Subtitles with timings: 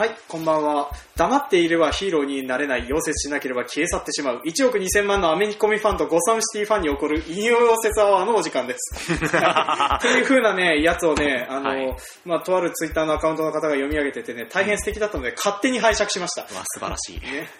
[0.00, 0.90] はい、こんばんは。
[1.14, 9.12] 黙っていればヒーローになれない、溶接しなければ消え去ってしまう、1億2000万のアメリカコミファンとゴサムシティファンに起こる引用溶接アワーのお時間です。
[9.12, 16.46] っていう風なね、やつをね、あの、はいまあ、とあるツイッターのアカウントの方が読み上げててね、大変素敵だったので、勝手に拝借しました。
[16.50, 17.20] うわ、素晴らしい。
[17.20, 17.50] ね。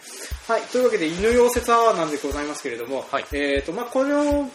[0.49, 4.49] はい、というわけで、犬溶接アワーなんでございますけれども、はいえっ、と、まあ、これを、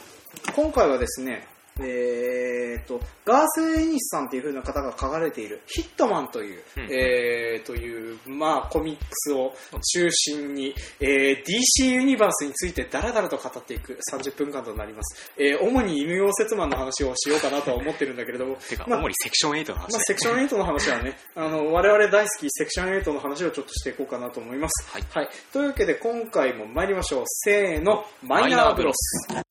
[0.55, 1.47] 今回はですね、
[1.79, 9.53] えー、とガース・エニスさんという風な方が書かれている「ヒットマン」という、うんえーという、まあ、コミックスを
[9.93, 24.87] 中心に、えー DC ユニバースについてダラダラと語っていく30分間となります、えー主に犬用説マンの話をしようかなとは思ってるんだけれども まあ主にセクション8の話まあ、ねセクション8の話はね、 あの我々大好きセクション8の話をちょっとしていこうかなと思います。
[24.91, 25.03] はい
[25.51, 27.23] というわけで今回も参りましょう。
[27.25, 29.44] せーの、マイナーブロス。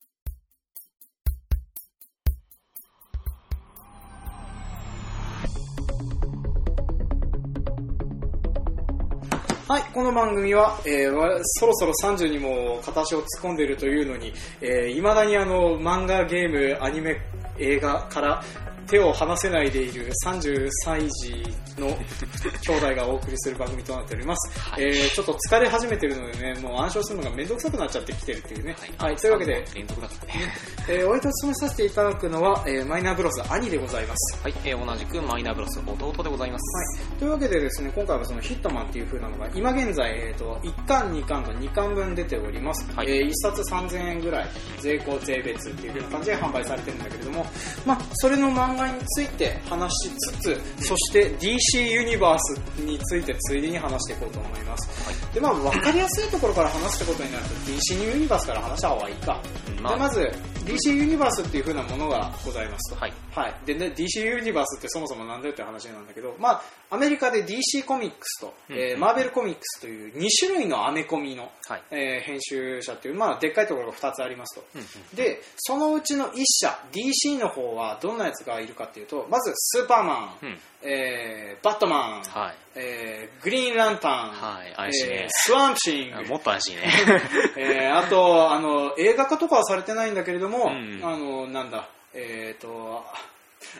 [9.67, 17.19] はい、この番組は、えーそろそろ30にも片足を突っ込んでいるというのに、えー、まだにあの漫画、ゲーム、アニメ、
[17.57, 18.43] 映画から
[18.87, 21.31] 手を離せないでいる30歳児
[21.79, 24.59] の兄弟がお送りする番組となっております。
[24.59, 28.75] はいえーちょっと疲れ始めてるのでね、もう暗唱するのがめんどくさくなっちゃってきてるっていうね。
[28.97, 30.53] はい、というわけで、連続だからね。
[30.89, 34.39] えーお相手を務めさせていただくのは、えーマイナーブロス兄でございます。
[34.43, 37.01] はい、えー同じくマイナーブロス弟でございます。
[37.01, 47.45] はい、というわけでですね今回はそのヒットマンっていう風なのが今現在、えー、と1巻2巻と2巻分出ております、はいえ1冊3000円ぐらい税込税別っていう風な感じで販売されてるんだけれども、
[47.85, 59.75] まあ、それの漫画について話しつつそして DC ユニバースについてついでに話していこうと思います、でまあ、分かりやすいところから話すってことになると DC ユニバースから話した方がいいか、うん。
[59.77, 60.31] でまず
[60.65, 63.13] DC ユニバースっていう風なものがございますと、はい。
[63.33, 63.53] はい。
[63.65, 66.61] でね、DC ユニバースってそもそもなんだよって話なんだけど、まあ、
[66.95, 71.81] アメリカで DC コミックスと、うんえーマーベルコミックスという2種類のアメコミの、はい。
[71.91, 74.65] えー編集者っていう、まあ、でっかいところが2つありますと。
[74.75, 82.55] うんうんで、そのうちの1社、DC の方はどんなやつがいるかっていうと、まず、スーパーマン、うんえーバットマン、はい。
[82.75, 86.83] えーグリーンランタン、はいえースワンプシング、あもっと怪しいね。
[87.57, 93.03] えーあとあの映画化とかはされてないんだけれども、うんあのなんだえっ、と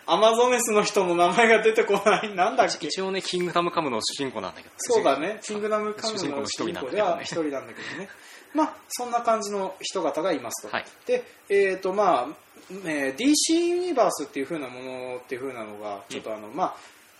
[0.05, 2.33] アマゾネスの人の名前が出てこない。
[2.35, 2.87] なんだっけ？
[2.87, 4.73] 一応ね、キングダムカムの主人公なんだけど。
[4.77, 5.39] そうだね。
[5.43, 8.09] キングダムカムの主人公では一人なんだけどね。
[8.53, 10.85] まあそんな感じの人方がいますと、はい。
[11.05, 12.35] でえっ、とまあ、
[12.85, 16.75] えー DC ユニバースっていう風なものっていう風なのがちょっとあの、まあ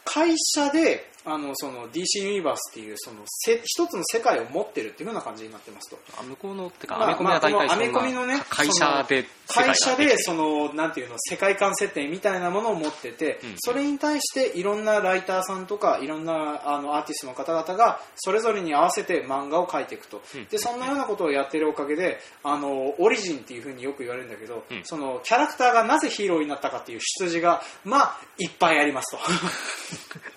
[0.05, 5.99] 会社であのその DC ユニバースっていうそのせ一つの世界を持ってるっていう風な感じになってますと。
[6.19, 7.67] あ向こうの、ってか、まあアメコミは大体
[8.11, 13.53] そね会社で会社でそのなんていうの世界観設定みたいなものを持ってて、うん。
[13.57, 20.45] それに対していろんなライターさんとかいろんなあのアーティストの方々がそれぞれに合わせて漫画を描いていくと、うん。
[20.45, 24.81] でそんなようなことをやってるおかげであのオリジンっていうふうによく言われるんだけど、うん。
[24.83, 29.19] そのキャラクターがなぜヒーローになったかっていう出自がまあいっぱいありますと。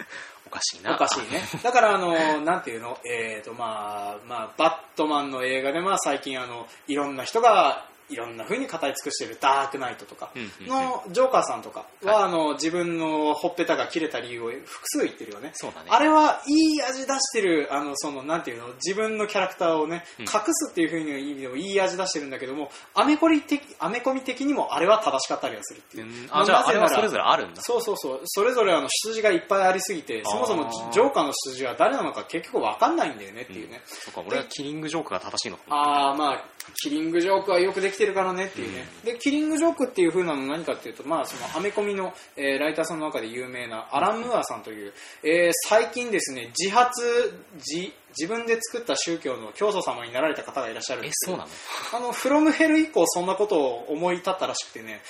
[0.49, 0.95] おかしいな。
[0.95, 1.43] おかしいね。
[1.63, 15.49] だから、あの、なんていうの、えっ、と、まあ、まあ、バットマンの映画で、まあ、最近、あの、いろんな人が、いろんな風に語り尽くしているダークナイトとかうんうんうんのジョーカーさんとかは、あの自分のほっぺたが切れた理由を複数言ってるよね。
[15.49, 15.55] ね。
[15.89, 26.09] あれはいい味出してる、あの、その、なんていうの、自分のキャラクターをね、うん隠すっていう風に意味でもいい味出してるんだけども、アメコミ的、アメコミ的にもあれは正しかったりはするっていうう。
[26.09, 27.63] んあ、じゃあ、あれはそれぞれあるんだ。
[27.63, 28.21] そうそうそう。
[28.25, 33.83] それぞれあの出自がいっぱいありすぎて、そもそもジョーカーの出自は誰なのか結局わかんないんだよねっていうね。
[33.87, 36.45] そうか、俺はキリングジョークが正しいのかああ、まあ、
[36.83, 38.87] キリングジョークはよくできてるからねっていうね。
[39.05, 44.93] で、キリングジョークっていう風なのは何かっていうと、まあ、そのアメコミの、えーライターさんの中で有名なアラン・ムーアさんという、
[45.23, 52.07] えー最近ですね、自発、自、自分で作った宗教の教祖様になられた方がいらっしゃるんえで、すけどそうなの？
[52.07, 55.01] あの、フロムヘル以降そんなことを思い立ったらしくてね、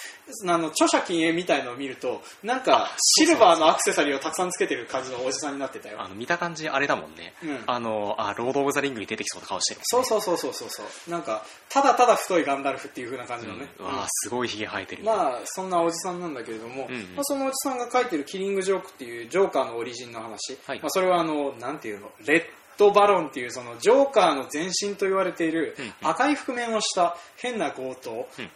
[0.46, 6.00] あの、著者禁煙みたいのを見ると、なんか、シルバーのアクセサリーをたくさんつけてる感じのおじさんになってたよ。
[6.00, 7.34] あの、見た感じあれだもんね。
[7.42, 9.80] うんあの、あ、ロード・オブ・ザ・リングに出てきそうな顔してる。
[9.84, 11.10] そうそうそうそうそうそう。
[11.10, 13.68] なんか、ただただ太いガンダルフっていう風な感じのね。
[13.78, 15.04] うんうわすごいヒゲ生えてる。
[15.04, 22.42] まあ、そんなおじさんなんだけれども、うんうんまあ、そのおじさんが書いてるキリングジョークっていうジョーカーのオリジンの話、はいまあ、それはあの、なんていうの、レッ
[22.78, 28.48] ドバロンっていうそのジョーカーの前身と言われている赤い覆面をした変な強盗、うん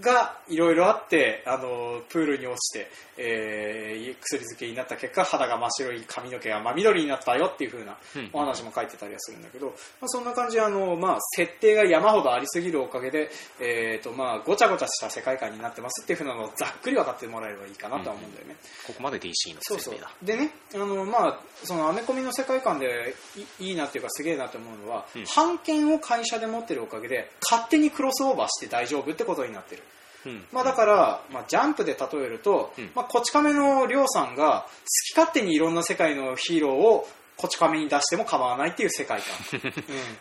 [0.00, 13.30] がいろいろあってあのプールに落ちて、えー薬漬けになった結果肌が真っ白い髪の毛が真緑になったよっていう風なうんお話も書いてたりはするんだけど、まあ、そんな感じであの、まあ、設定が山ほどありすぎるおかげで、
[13.60, 18.56] えーとまあ、ごちゃごちゃした世界観になってますっていう風なのをざっくり分かってもらえればいいかなとは思うんだよね。
[18.86, 20.10] ここまで DC のそうそう設定だ。
[20.22, 23.14] でねあの、まあ、そのアメコミの世界観で
[23.60, 29.83] いいいなっていうかすげえなと思うのは、うん版権を会社で持ってるおかげで勝手にクロスオーバーして大丈夫ってことになってる。
[30.26, 30.44] うん。
[30.52, 32.90] まあ、だから、まあ、ジャンプで例えると、うん。
[32.94, 34.68] まあ、こち亀のりょうさんが好
[35.14, 39.70] き勝手にいろんな世界のヒーローをこち亀に出しても構わないっていう世界観、 うん。
[39.70, 39.72] ま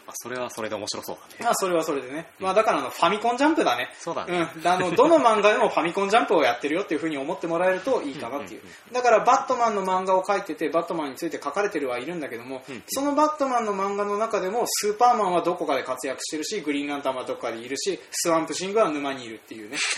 [0.07, 1.45] あ、それはそれで面白そうだね。
[1.45, 3.93] まあ、それはそれでね、まあ、だからあのファミコンジャンプだね。
[3.99, 4.49] そうだね。
[4.55, 8.61] うん、あのどの漫画でもファミコンジャンプをやってるよっていうふうに思ってもらえるといいかなっていう。
[8.61, 12.83] うんうんだからバットマンの漫画を描いててバットマンについて書かれてるはいるんだけども、うん。
[12.87, 19.77] そのバットマンの漫画の中でもスーパーマンはどこかで活躍してるしグリーンランタンはどこかでいるしスワンプシングは沼にいるっていうね。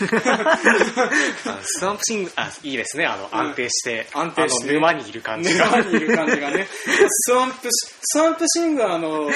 [1.46, 3.06] あスワンプシング、あ、いいですね。
[3.06, 5.70] あの、安定して、安定して沼にいる感じが。
[5.70, 6.66] 沼にいる感じがね
[7.10, 7.70] スワンプシ
[8.02, 9.28] スワンプシングはあの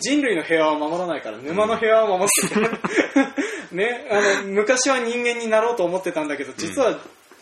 [0.00, 2.70] 人類の平和を守らないから沼の平和を守ってる、
[3.72, 6.98] ね、あの昔は人間になろうと思ってたんだけど実は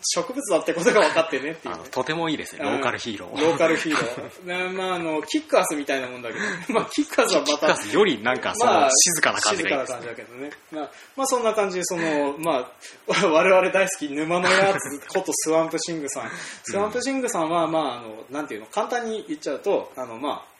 [0.09, 3.41] 植物だってことが分かってねっていうねとてもいいですね、ローカルヒーロー。
[3.41, 4.45] ローカルヒーロー。
[4.47, 6.39] ねまあ、あの、キッカースみたいなもんだけど、
[6.73, 10.49] まあ、キッカースはまた、よりなんか、その、まあ静かな感じがいいです静かな感じだけどね。
[10.71, 12.71] まあ、まあ、そんな感じで、その、まあ、
[13.27, 16.31] 我々大好き沼のやつことスワンプシングさん。
[16.63, 20.56] スワンプシングさんは、まあ、あの、なんていうの、簡単に言っちゃうと、あの、まあ、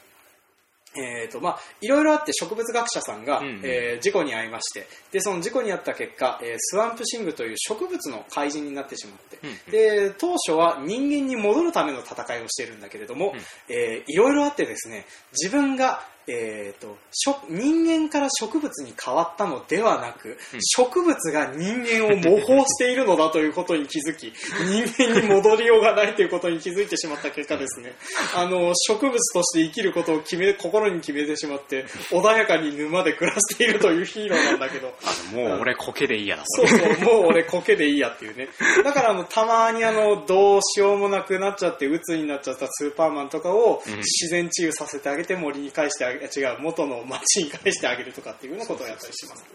[0.98, 3.62] えーとまあ、いろいろあって植物学者さんが、うんうん。
[3.64, 9.58] えー事故に遭いましてでその事故に遭った結果、えースワンプシングという植物の怪人になってしまって、うんうん。
[9.72, 13.40] で当初は人間に戻るための戦いをしているんだけれども、うん。
[13.76, 20.60] えーいろいろあってですね自分が、えー、当初人間から植物に変わったのではなく、うん。
[20.62, 24.34] 植物が人間を模倣しているのだということに気づき
[24.66, 27.94] 人間に戻りようがないということに気づいてしまった結果ですね。
[28.36, 34.94] あの植物として生きることを決め心に決めてしまって穏やかに沼で暮らしているというヒーローなんだけど。
[35.34, 36.44] もう俺苔でいいやだ。
[36.46, 38.48] そうそう、もう俺苔でいいやっていうね。
[38.84, 43.98] だからあの、たまにあの、どうしようもなくなっちゃって、鬱になっちゃったスーパーマンとかをうん。
[43.98, 49.46] 自然治癒させてあげて森に返してあげ、違う、元の町に返してあげるとかっていうようなことをやったりします。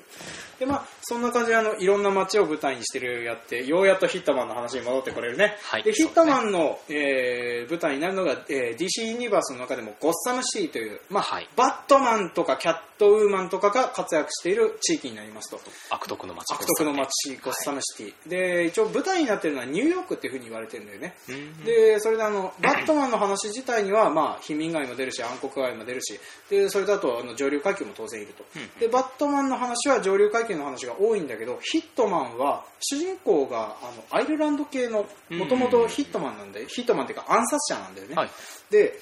[0.59, 5.57] で、まあ、そんな感じであの、いろんな街を舞台にしてるやって、ようやっとヒットマンの話に戻ってこれるね。
[5.63, 15.61] はいで、ヒットマンの、えー舞台になるのが、えー DC ユニバースの中でもゴッサムシティという、まあ、はいバットマンとかキャットウーマンとかが活躍している地域になりますと。
[15.91, 16.53] 悪徳の街。
[16.55, 26.19] 悪徳の街ゴッサムシティ、で一応舞台になってるのはニューヨークっていうふうに言われてるんだよね、うんでそれであのバットマンの話自体には、まあ、貧民街も出るし暗黒街も出るし
[26.53, 38.31] でそれだとあの上流階級も当然いると、うんでバットマンの話は上流階級の話が多いんだけどヒットマンは主人公があのアイルランド系のもともとヒットマンなんで、ヒットマンっていうか暗殺者なんだよね、はい。
[38.71, 38.99] で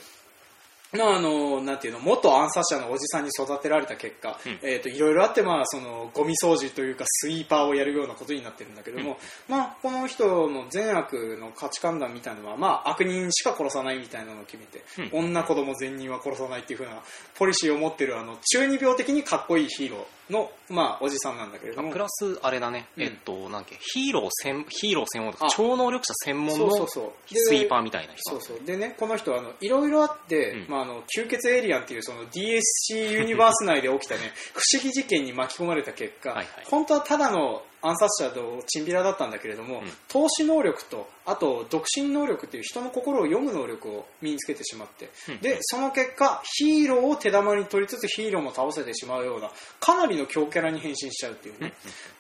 [0.92, 4.58] まああのなんていうの元暗殺者のおじさんに育てられた結果、うん。
[4.62, 14.84] えー、といろいろあって、まあ、そのゴミ掃除というかスイーパーをやるようなことになってるんだけども、まあ、この人の善悪の価値観談みたいなのは、まあ、悪人しか殺さないみたいなのを決めて、
[15.14, 17.00] う女子供善人は殺さないっていう風な
[17.34, 21.90] ポリシーを持ってるあの中二病的にかっこいいヒーローの、まあ、おじさんなんだけれども。
[21.90, 23.02] プラス、あれだね、うん。
[23.02, 25.50] えっと、なんけ、ヒーロー専、ヒーロー専門とかあ。
[25.50, 28.30] 超能力者専門のスイーパーみたいな人。
[28.30, 28.66] そうそう。
[28.66, 30.66] でねこの人はあのいろいろあって、うん。
[30.68, 34.20] まあ、あの吸血エイリアンっていうその DSC ユニバース内で起きたね
[34.54, 36.46] 不思議事件に巻き込まれた結果、はいはい。
[36.64, 39.90] 本当はただの暗殺者とチンピラだったんだけれども、うん。
[40.08, 45.38] 投資能力とあと独身能力っていう人の心を読む能力を身につけてしまって、うん。
[45.40, 49.50] でその結果ヒーローを手玉に取りつつヒーローも倒せてしまうような
[49.80, 51.72] かなりの強キャラに変身しちゃうっていうね、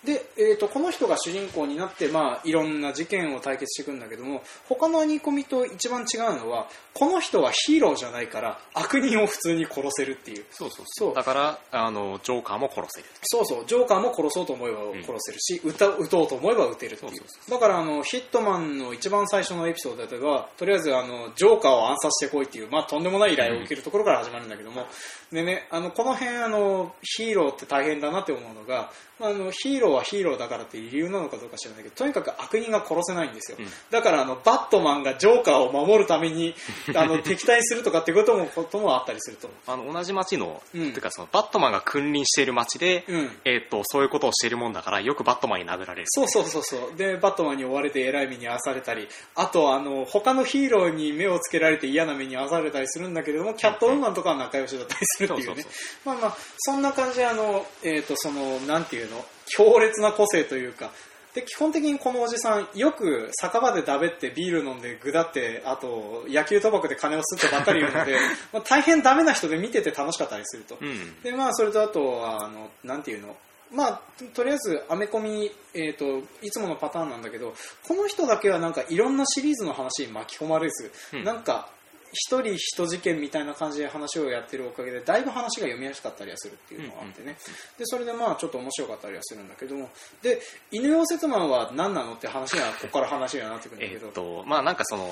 [0.04, 10.44] で、えー、とこの人が主人公になって、まあ、いろんな事件を解決していくんだけども他のアニコミと一番違うのはこの人はヒーローじゃないから悪人を普通に殺せるっていう。
[10.50, 11.14] そうそうそう。
[11.14, 13.06] だから、あの、ジョーカーも殺せる。
[13.22, 13.64] そうそう。
[13.66, 17.50] ジョーカーも殺そうと思えば殺せるし、撃た撃とうと思えば撃てるいう。
[17.50, 24.86] だからあのヒットマンの一番最初のエピソードではとりあえずあのジョーカーを暗殺してこいっていう、まあ、とんでもない依頼を受けるところから始まるんだけども、
[25.32, 33.66] でね、あのこの辺あのヒーローって大変だなって思うのがまああのヒーローはヒーローだからっていう理由なのかどうか知らないけどとにかく悪人が殺せないんですよ、うん。
[33.90, 36.54] だからあのバットマンがジョーカーを守るために
[36.96, 39.48] あの敵対するとかってこともこともあったりすると。
[39.66, 40.80] あの、同じ街の、うん。
[40.90, 43.30] ていうかその、バットマンが君臨している街で、うん。
[43.44, 46.06] えっと、そういうことをしているもんだから、よくバットマンに殴られる。
[46.08, 46.96] そうそうそうそう。
[46.96, 49.08] でバットマンに追われてえらい目に遭わされたり。
[49.34, 55.64] あとあの他のヒーローに目をつけられて嫌な目に遭わされたりするんだけれどもキャットウーマンとかは仲良しだったりするっていうね。
[56.04, 59.24] まあまあそんな感じであの、えー、とそのなんていうの？
[59.46, 60.90] 強烈な個性というか。
[61.34, 68.16] で基本的にこのおじさんよく酒場でだべってビール飲んでぐだってあと野球賭博で金を吸ってばっかり言うので
[68.52, 71.20] まあ大変ダメな人で見てて楽しかったりすると、うん。
[71.22, 73.36] でまあそれとあとはあのなんていうの？
[73.72, 74.00] まあ
[74.34, 77.54] とりあえずアメコミ、えー、といつものパターンなんだけど
[77.86, 81.24] この人だけはなんかいろんなシリーズの話に巻き込まれず、うん。
[81.24, 81.68] なんか
[82.12, 87.36] 一人一事件みたいな感じで話をやってるおかげでだいぶ話が読みやすかったりはするっていうのがあってね、
[87.78, 89.88] でそれでまあちょっと面白かったりはするんだけども
[90.22, 90.40] で
[90.70, 95.10] 犬用説満は何なのって話がここから話にはなってくるんだえけど、っとまあなんかその、うん。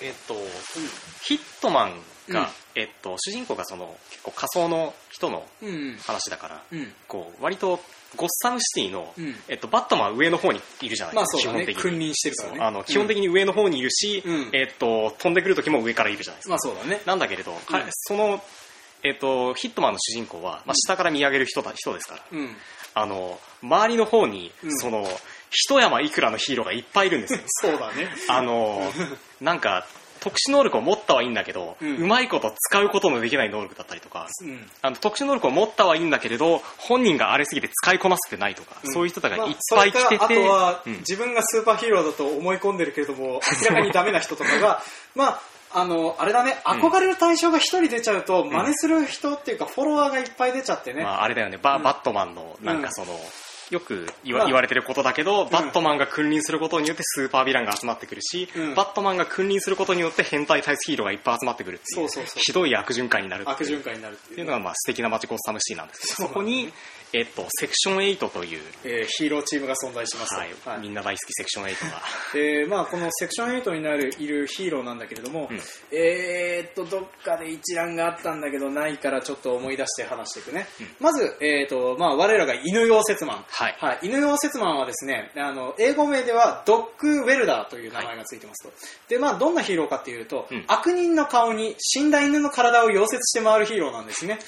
[0.00, 0.34] えっと
[1.22, 1.92] ヒットマン
[2.28, 2.46] が、うん。
[2.74, 5.96] えっと主人公がその結構仮想の人のうんうん。
[5.98, 6.92] 話だから、うん。
[7.08, 7.80] こう割と
[8.16, 9.36] ゴッサムシティの、うん。
[9.48, 11.66] えっと、バットマンは上の方にいるじゃないまあですか、そうだね。
[11.66, 11.90] 基本的に。
[11.90, 12.56] 君臨してるからね。
[12.56, 12.66] そう。
[12.66, 14.50] あの基本的に上の方にいるし、うん。
[14.52, 17.02] えっと、飛んでくる時も上からいるじゃないですか、まあそうだね。
[17.06, 18.42] なんだけれど、彼その、
[19.02, 22.22] えっと、ヒットマンの主人公は、まあ、下から見上げる人だ人ですから。
[22.32, 22.56] うん。
[22.92, 24.78] あの周りの方に、うん。
[24.78, 25.06] その
[25.50, 27.40] 一山いくらのヒーローがいっぱいいるんですよ。
[27.46, 28.08] そうだね。
[28.28, 28.92] あの
[29.40, 29.86] なんか
[30.20, 34.66] 特殊能力を持ったはいいんだけど、ううんまいこと使うことのできない能力だったりとかうん。
[34.82, 38.92] あの特殊能力を持ったはいいんだけれど本人があれすぎて使いこなせてないとか、うん。
[38.92, 40.92] そういう人がまあいっぱい来てて、それからあとは、うん。
[40.98, 44.82] 自分がスーパーヒーローだと思い込んでるけれども明らかにダメな人とかが
[45.14, 45.40] まあ
[45.72, 51.58] あのあれだね憧れる対象が一人出ちゃうと、真似する人っていうかフォロワーがいっぱい出ちゃってね、まあ、あれだよね。
[51.62, 51.82] バ,、うん。
[51.82, 53.12] バットマンのなんかその、
[53.70, 58.74] よく言わ,、れてることだけど、バットマンが君臨することによってスーパーヴィランが集まってくるし、うん。
[58.74, 62.40] バットマンが君臨することによって変態対ヒーローがいっぱい集まってくるっていうそうそうそう。
[62.40, 63.78] ひどい悪循環になるって悪いう。
[63.78, 66.72] 循環になるっていう,、っていうのがまあ素敵なマジコスサムシティなんですけど、そこに、
[67.12, 70.48] えっと、セクション8という、えーヒーローチームが存在します、はい。
[70.64, 70.80] はい。
[70.80, 72.02] みんな大好きセクション8が。
[72.32, 75.60] でまあ、このセクション8になるいるヒーローなんだけれども、うん。
[75.90, 80.66] えーっとどっかで一覧があったんだけどないからちょっと思い出して話していくね、
[81.00, 83.98] まず、えーっとまあ、我らが犬用説マン、はい。
[84.02, 88.72] 犬用説マンはですねあの英語名ではドッグウェルダーという名前がついてますと、
[89.08, 90.64] でまあ、どんなヒーローかっていうと、うん。
[90.68, 94.38] 悪人の顔に死んだ犬の体を溶接して回るヒーローなんですね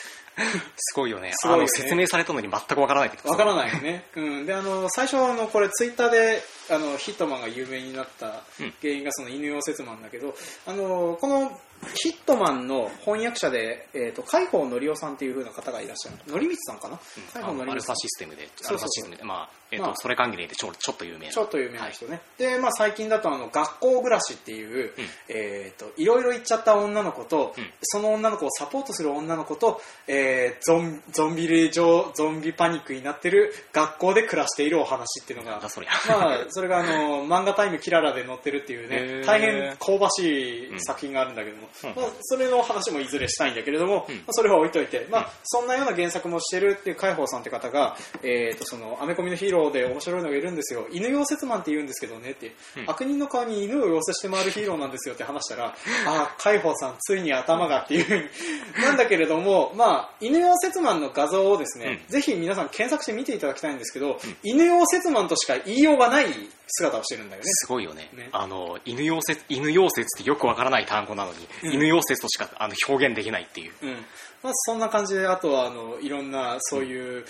[0.76, 1.32] すごいよね。
[1.34, 1.68] すごいよね。
[1.68, 8.72] 説明されたのに全くわからないわからないよね、うん、であの最初あのこれツイッターであのヒットマンが有名になったうん。
[8.80, 10.34] 原因がその犬用説マンだけど
[10.66, 11.50] あのこの
[11.94, 16.16] ヒットマンの翻訳者で、えー、と海宝則夫さんっていう風な方がいらっしゃる。
[16.26, 16.98] 則光さんかな、
[17.34, 19.24] 海あのアルファシステムでアルファシステムで。
[19.24, 19.94] まあえっとまあ。
[19.96, 21.32] それ関係でちょちょっと有名な。
[21.32, 24.92] ちょっと有名な人ね、で、まあ、最近だとあの学校暮らしっていう、
[25.28, 27.64] えー、といろいろ言っちゃった女の子と、うん。
[27.82, 39.26] その女の子をサポートする女の子と、えーゾンゾンビ霊状ゾンビパニックになってる学校で暮らしているお話っていうのがそまあ、それがあの漫画タイムキララで載ってるっていうへねー。
[39.26, 42.02] 大変香ばしい作品があるんだけども、うん。
[42.02, 44.16] まあ、それの話もいずれしたいんだけれども、うん。
[44.16, 50.86] まあ、それは置いといて、まあ、そんなような原作もしてるっていう海宝さんって方が、えー、とそのアメコミのヒーローで面白いのがいるんですよ。
[50.90, 52.90] 犬用説マンって言うんですけどねって、うん。
[52.90, 55.74] 悪人の顔に犬を寄せして回るヒーローなんですよって話したらあ
[56.06, 58.04] あ海宝さんついに頭がっていう。
[58.04, 58.24] ふうに
[58.82, 66.26] なんだけれども、まあ、犬用説マンの画像をですね、うぜひ皆さん検索して見ていただきたいんですけど、犬用説マンとしか言いようがない
[66.66, 67.44] 姿をしてるんだよね。
[67.46, 68.08] すごいよね。
[68.14, 68.28] ね。
[68.32, 71.72] あの犬溶接犬溶接ってよくわからない単語なのに、うん。
[71.74, 73.72] 犬溶接としかあの表現できないっていう。
[73.82, 73.90] うん。
[74.42, 77.24] まあ、そんな感じであとはあのいろんなそういう、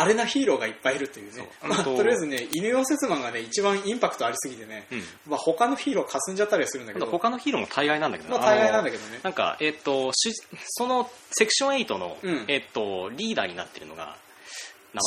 [0.00, 1.48] アレなヒーローがいっぱいいるっていうね。
[1.62, 5.02] まあ、ととりあえずね犬用説マンがね一番インパクトありすぎてね、うん。
[5.26, 7.06] まあ、他のヒーローかすんじゃったりはするんだけど。
[7.06, 9.20] 他のヒーローも大概なんだけど、まあ大概なんだけどね。
[9.22, 10.32] なんか、えっ、と、し
[10.66, 12.44] そのセクション8の、うん。
[12.48, 14.16] えっ、と、リーダーになってるのが、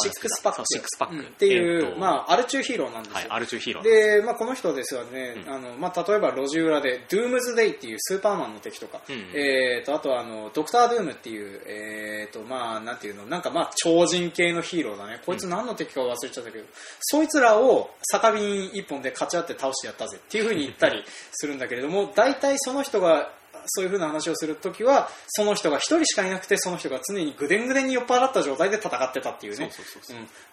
[0.03, 0.63] シックスパック。
[0.71, 1.15] シックスパック。
[1.15, 1.21] うん。
[1.21, 3.83] っていう、えっとまあ、アル中ヒーローなんですよ、はい、アルチューヒーロー。
[3.83, 5.53] で、まあ、この人ですよね、うん。
[5.53, 9.15] あのまあ、例えば路地裏でドゥームズデイっていうスーパーマンの敵とか、うん。
[9.33, 15.19] えー、とあとはあのドクター・ドゥームっていう、えーとまあ、なんていうのなんかまあ超人系のヒーローだね。
[15.25, 16.65] こいつ何の敵か忘れちゃったけど、
[16.99, 23.31] そいつらを酒瓶一本でかち合って倒してやったぜっていうふうに言ったりするんだけれども大体その人が
[23.67, 29.69] そういうふうな話をするときはその人が一人しかいなくてその人が常にぐでんぐでんに酔っ払った状態で戦ってたっていうね。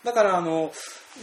[0.04, 0.72] だからあの、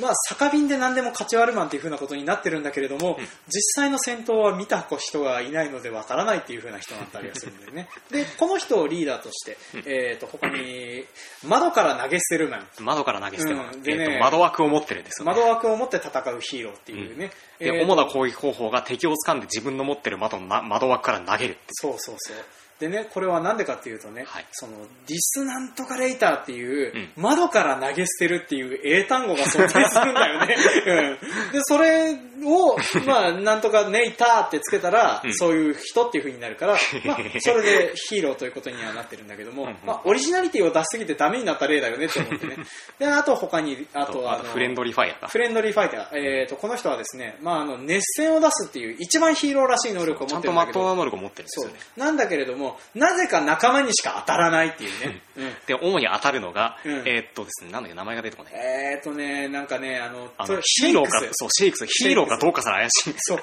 [0.02, 7.88] まあ、酒瓶で何でも勝ち割るマンっていう風なことになってるんだけれども、実際の戦闘は見た人がいないのでわからないっていう風な人だったりはするんだよね。
[8.12, 11.06] でこの人をリーダーとして、えー、と他に
[11.44, 13.84] 窓から投げ捨てるマン窓から投げ捨てる、うん。
[13.84, 15.32] でねえっと窓枠を持ってるんですよ、ね。
[15.34, 21.58] 窓枠を持って戦うヒーローっていうね、で、えー主な攻撃方法が敵を掴んで自分の持ってる窓のな窓枠から投げる。
[21.70, 22.38] そうそうそう
[22.80, 24.46] でね、これはなんでかっていうとね、はい。
[24.52, 24.74] その
[25.08, 30.56] ディスなんとかレーターっていう、う窓から投げ捨てるっていう英単語が存在するんだよね。
[31.48, 32.12] うん、で、それ
[32.44, 35.34] を、まあ、なんとかネイターってつけたら、うん。
[35.34, 36.74] そういう人っていう風になるから、
[37.06, 39.78] まあ、それでヒーローということにはなってるんだけども、うんうん。
[39.86, 42.58] まあ、オリジナリティを出しすぎてダメになった例だよねって思ってね。
[43.00, 45.28] で、あと他に、ああとはフレンドリーファイヤーか。
[45.30, 46.08] フレンドリーファイター。
[46.14, 51.70] えーと、この人はですね、まあ、あの、熱戦を出すっていう一番ヒーローらしい能力をちゃんと持ってるんだけど、まっとうな能力を持ってるんですそう。
[51.70, 51.80] よね。
[51.96, 55.22] なんだけれども、なぜか仲間にしか当たらないっていうね。
[55.38, 56.92] うんで主に当たるのが、うん。
[57.06, 58.54] えーっとですねなんだっけ名前が出てこない。
[58.56, 61.86] えーとね、なんかね、あの、あのとヒーローかそうシェイクス。
[61.88, 63.14] ヒーローかどうかすら怪しい。
[63.18, 63.40] そう、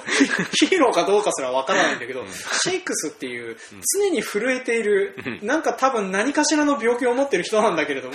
[0.57, 2.29] ヒヒーローかどうかすらわからないんだけど、うん。
[2.29, 3.57] シェイクスっていう、
[3.99, 5.47] 常に震えている、うん。
[5.47, 8.15] なんか多分何かしらの病気を持ってる人なんだけれども、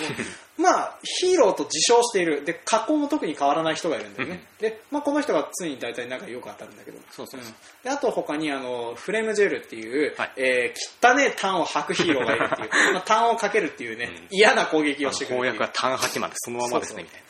[0.58, 2.44] まあ、ヒーローと自称している。
[2.44, 4.44] で、格好も特に変わらない人がいるんだよね。
[4.60, 6.98] で、まあ、この人が常に大体なんかよく当たるんだけど。
[7.12, 7.42] そうそう
[7.84, 10.32] で、あと他に、あの、フレームジェルっていう、はい。
[10.38, 14.28] えー、汚ねターンを吐くヒーローがいるっていう、 まあ、タをかけるっていうね、うん。
[14.32, 15.54] 嫌な攻撃をしてくるっていう。
[15.58, 17.22] 公約は単破棄までそのままですねみたい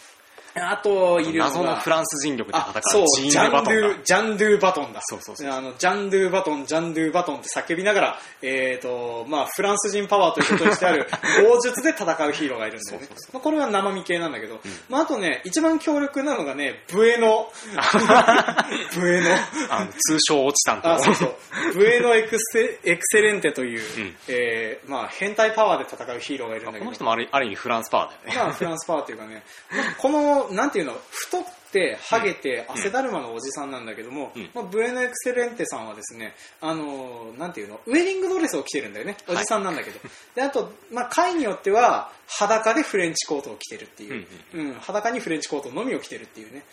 [0.61, 5.01] あと、いるの謎のフランス人力であ、戦そうう、ジジャンドゥ、ジャンドゥバトンだ。
[5.03, 11.07] そうそうそうあの、ジャンドゥバトン、ジャンドゥバトンって叫びながら、えっ、と、まあ、フランス人パワーということにしてある、
[11.47, 13.33] 砲術で戦うヒーローがいるんだよねそうそう。
[13.33, 14.59] まあ、これは生身系なんだけど、
[14.89, 17.51] まあ、あとね、一番強力なのがね、ブエノ。
[18.95, 19.35] ブエノ。
[19.69, 21.35] あの通称落ちたんとあ、そうそう。
[21.73, 39.99] ブエノエクセエクセレンテという、うんえーまあ、変態パワーで戦うヒーローがいるんだけどこの人、もあるある意味フランスパワーだよねまあ、フランスパワーっていうかね、 まあこの、なんていうの、太って、ハゲて、汗だるまのおじさんなんだけども、うんまあ、ブエノエクセレンテさんはですね、あのーなんていうの、ウェディングドレスを着てるんだよね、おじさんなんだけど。
[40.35, 46.63] で、あと、まあ、回によっては、裸でフレンチコートを着てるっていう、うん裸にフレンチコートのみを着てるっていうね。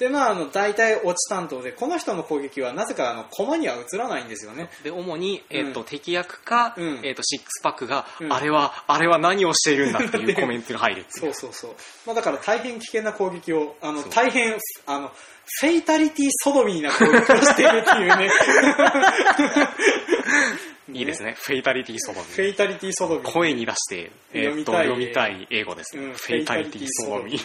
[0.00, 4.70] で、まあ、あの、大体落ち担当で、この人の攻撃はなぜか、あの、駒には映らないんですよね。
[4.82, 11.74] で主に、えーっとうん敵役か、うんえーっとシックスパックが、うんあれはあれは何をしているんだっていうコメントが入る そううそうそう。
[12.06, 15.12] まあ、だから大変危険な攻撃を、あの、大変、あの、
[15.60, 18.30] フェイタリティソドミーな攻撃をしているっていうね。
[20.94, 21.34] いいですね。
[21.38, 22.26] フェイタリティソドミ。
[22.26, 23.24] フェイタリティソドミ。
[23.24, 23.32] ー。
[23.32, 25.34] 声に出して、えー読読みたい。
[25.34, 27.34] みたい英語ですね、うんフェイタリティソドミ。
[27.36, 27.40] っ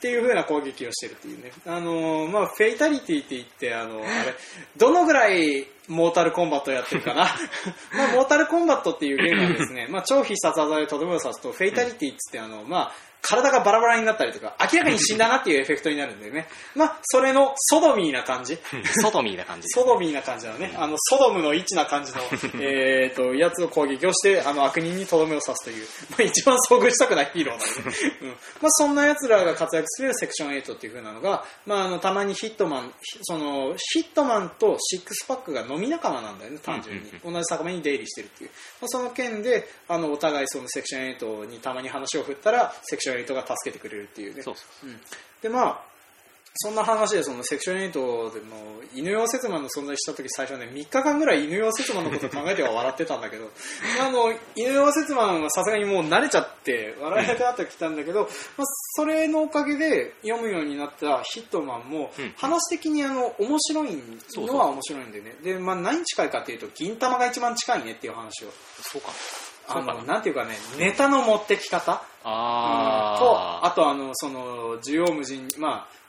[0.00, 1.52] ていう風な攻撃をしてるっていうね。
[1.66, 4.34] あのーまあ、フェイタリティって言って、あの、あれ、
[4.76, 7.24] どのぐらいモータルコンバットやってるかな。
[7.94, 12.92] まあ、モータルコンバットっていうゲームはですね、まあ、超必殺技でとどめを刺すと、フェイタリティっつって、あの、まあ、
[13.24, 16.46] 体がバラバラになったりとか、明らかに死んだなっていうエフェクトになるんだよね。
[16.76, 18.58] まあ、それのソドミーな感じ。
[19.00, 20.74] ソドミーな感じソドミーな感じなのね。
[20.76, 22.20] あの、ソドムの市な感じの、
[22.60, 28.28] えっと、やつを攻撃をして、あの、悪人にとどめを刺すという、まあ、一番遭遇したくないヒーローなんで、ね、 うん。
[28.28, 37.10] まあ、そんな奴らが活躍するセクション8っていう風なのが、まあ、あの、たまにヒットマン、ひその、ヒットマンとシックスパックが飲み仲間なんだよね、単純に。
[37.24, 38.50] 同じ酒場に出入りしてるっていう。
[38.82, 44.42] まあ、その件で、あの、お互いそのセクション8にたまに話を振ったら、セクション8が助けてくれるっていうね。
[44.42, 44.92] そうそうう。
[44.92, 45.00] ん。
[45.42, 45.94] でまあ
[46.56, 48.56] そんな話でそのセクション8でも
[48.94, 53.50] 犬用節マンの存在した時最初ね3日間ぐらい犬用節マンのことを考えては笑ってたんだけど
[54.00, 58.22] あの犬用節マンはさすがにもう慣れちゃって笑えなくなってきたんだけど、
[58.56, 62.34] まあ、それのおかげで読むようになったヒットマンもうん。
[62.36, 63.88] 話的にあの面白い
[64.36, 65.36] のは面白いんでね。
[65.42, 68.48] で、まあ、何に近いかっていうと銀玉が一番近いねっていう話を。
[68.82, 69.08] そうか
[69.68, 72.02] あのなんていうかねネタの持ってき方？
[72.24, 73.18] あー。
[73.18, 76.03] とあとあのその需要無尽まあ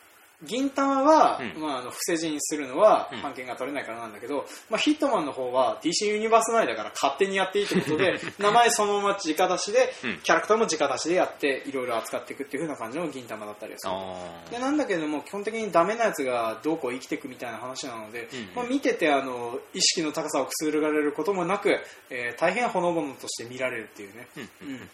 [0.45, 1.61] 銀玉は、うん。
[1.61, 3.21] まあ、あの伏せ字にするのはうん。
[3.21, 10.17] 版権が取れないからなんだけど、まあ、ヒットマンの方は DC ユニバース内だから勝手にやっていいということで 名前そのまま直出しで、うん。
[10.19, 13.93] キャラクターも直出しでやっていろいろ扱っていくっていう風な感じの銀玉だったりはする。
[13.93, 18.49] あでなんだけども基本的にダメなやつがどうこう生きていくみたいな話なので、うんうん。
[18.55, 21.79] まあ、見ててあの意識の高さをくすぐられることもなく、
[22.09, 24.43] えー大変ほのぼのとして見られるっていうね、うん。
[24.43, 24.89] うん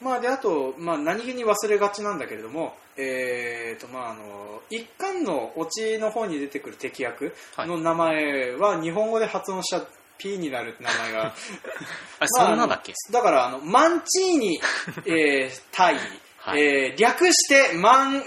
[0.00, 9.82] まあ、であと、まあ、何気に忘れがちなんだけれども、えーとまあ、あの一巻のオチの方に出てくる敵役の名前は日本語で発音した
[10.18, 11.34] P になるって名前が。
[12.26, 12.92] そんなんだっけ？
[13.10, 14.60] だからあのマンチーニ、
[15.06, 15.96] えー、タイ、
[16.38, 16.62] はい。
[16.62, 18.24] えー略してマン っ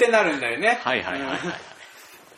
[0.00, 0.78] てなるんだよね。
[0.82, 1.38] はいはいはいはい。
[1.40, 1.52] うん。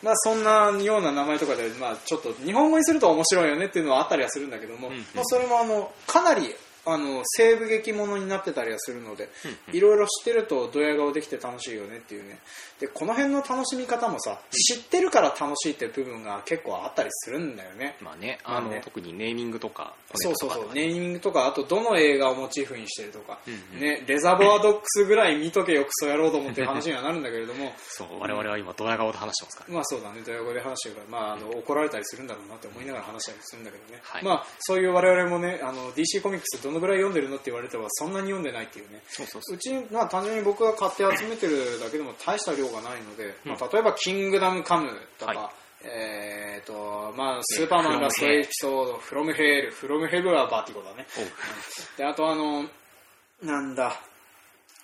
[0.03, 5.05] まあ、そんなような名前とかで、まあ、ちょっと日本語にすると面白いよねっていうのはあったりはするんだけども、うんうん。
[5.15, 6.53] まあ、それもあのかなり
[6.85, 9.29] あの西部劇ものになってたりはするので
[9.71, 12.39] いろいろ知ってるとドヤ顔できて楽しいよねっていうね。
[12.79, 17.95] でこの辺の楽しみ方もさ知ってるから楽しいっていう部分が結構あったりするんだよね。
[18.01, 20.67] まあねあのまあね特にネーミングとかそうそうそう。
[20.67, 23.79] コネーミングとかあとどの映画をモチーフにしてるとか、うんうん。
[23.79, 27.73] ね、レザボアドックスぐらい見とけよクソ野郎どもって話にはなるんだけれども。
[27.77, 29.73] そう我々は今ドヤ顔で話してますから。
[29.73, 34.23] まあそうだね、ドヤ語で話してるから、まあ、あの怒られたりするんだろうなって思いながら話したりするんだけどね、はい。
[34.23, 39.01] まあそういう我々もねあの DC コミックスどのぐらい読んでるのって言われてはそんなに読んでないっていうね。
[39.07, 39.55] そうそうそう。
[39.55, 45.53] うち、まあ、単純に僕が買って集めてるだけでも大した量がないので、まあ、例えば「キングダムカム」とか、はい。
[45.85, 51.05] えーとまあ、スーパーマンラストエピソード「フロムヘール」「フロムヘブンはバーティゴだね。
[51.97, 52.65] であとあの
[53.41, 53.99] なんだ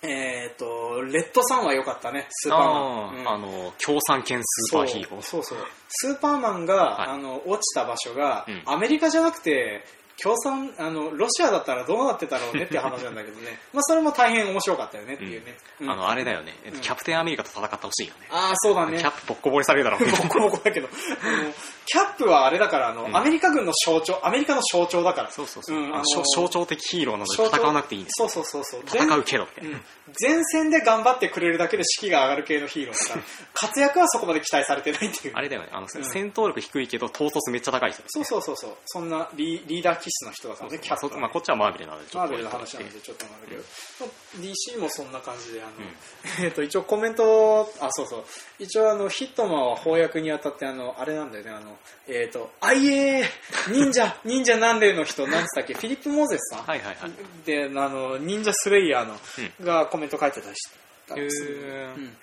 [0.02, 3.28] えーとレッドサンは良かったねスーパーマン、うん。
[3.28, 5.22] あの共産圏スーパーヒーロー。
[5.22, 5.68] そうそうそう。
[5.88, 7.08] スーパーマンが、はい。
[7.08, 8.62] あの落ちた場所が、うん。
[8.66, 9.84] アメリカじゃなくて
[10.22, 13.58] 共産あのロシアだったらどうなってたろうねっていう話なんだけどね。
[13.72, 15.90] まあそれも大変面白かったよねっていうね、うん。
[15.90, 16.82] あのあれだよね、えっとうん。
[16.82, 18.28] キャプテンアメリカと戦ってほしいよね。
[18.30, 18.98] ああそうだね。
[18.98, 20.88] キャップボッコボコにされるだろうボコボコだけど
[21.86, 23.16] キャップはあれだからあの、うん。
[23.16, 25.30] アメリカ軍の象徴アメリカの象徴だから。
[25.30, 28.28] そうそうそう、んあの象象徴的ヒーローなので戦わなくていいんですよ。
[28.28, 29.02] そうそうそうそう。
[29.02, 29.82] 戦うけどって、うん。
[30.20, 33.22] 前線で頑張ってくれるだけで士気が上がる系のヒーローだから
[33.54, 35.34] 活躍はそこまで期待されてないっていう。
[35.34, 35.68] あれだよね。
[35.72, 35.88] あの、ん。
[35.88, 38.76] 戦闘力低いけど統率めっちゃ高い人ですそうそうそうそう。
[38.86, 43.62] そんなリリーダー気質の人だからねキャップはねそまあ、こっちはマーベルなのでちょっとマーベルの話なんでちょっとなんだけど、
[44.00, 45.74] まあ DC もそんな感じであの、ん。
[46.44, 48.24] えっと一応コメントあそうそう。
[48.58, 55.74] 一応あのヒットマンは翻訳にあたってあのあれなんだよねあのえっ、とあいえー忍者 忍者何例の人なんつったっけ？
[55.74, 57.12] フィリップ・モーゼスさん、はいはいはい。
[57.44, 59.18] であの忍者スレイヤーの、
[59.62, 60.68] がコメント書いてたりし
[61.06, 61.50] たんですよ。
[61.50, 61.52] う
[62.00, 62.16] ん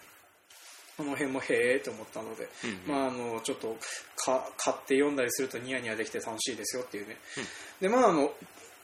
[0.97, 2.49] この辺もへえと思ったので、
[2.88, 3.77] うんまあ、あのちょっと
[4.15, 7.17] か買って読んだりするとニヤニヤできて楽しいですよっていうね、
[7.79, 8.31] でまああの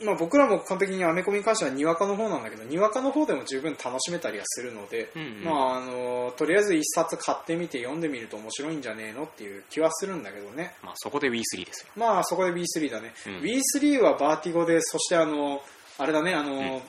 [0.02, 5.44] まあ、僕らも完璧にアメコミに関してはにわかの方なんだけどにわかの方でも十分楽しめたりはするので、うんうん。
[5.44, 10.76] まあ、あのとりあえず一冊買ってみて読んでみると面白いんじゃねえのっていう気はするんだけどね。
[10.84, 11.92] まあ、そこで Wii3 ですよ。
[11.96, 13.34] まあそこで B3 だね、うん。
[13.42, 15.62] B3 はバーティゴでそしてあの
[15.98, 16.82] あれだねあの、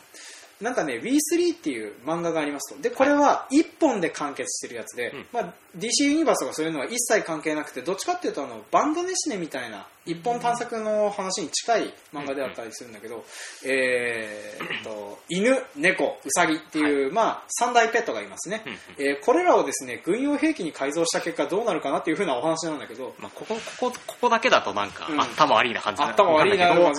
[0.61, 2.81] なんかね B3 っていう漫画がありますと。
[2.81, 5.27] でこれは1本で完結してるやつで、うん。
[5.33, 13.25] まあ、DC ユニバースとかそういうのは一切関係なくてどっちかっていうとあのバンドネシネみたいな一本探索の話に近い漫画であったりするんだけど、
[13.64, 18.73] えーっと犬猫ウサギっていう、まあ、三大ペットがいますね、うん
[19.05, 25.21] えーこれらをですね軍用兵器に改造した結果どうなるかなっていうふうなお話なんだけどまあ、ここここここだけだとなんか、うん。
[25.21, 26.09] 頭悪いな感じに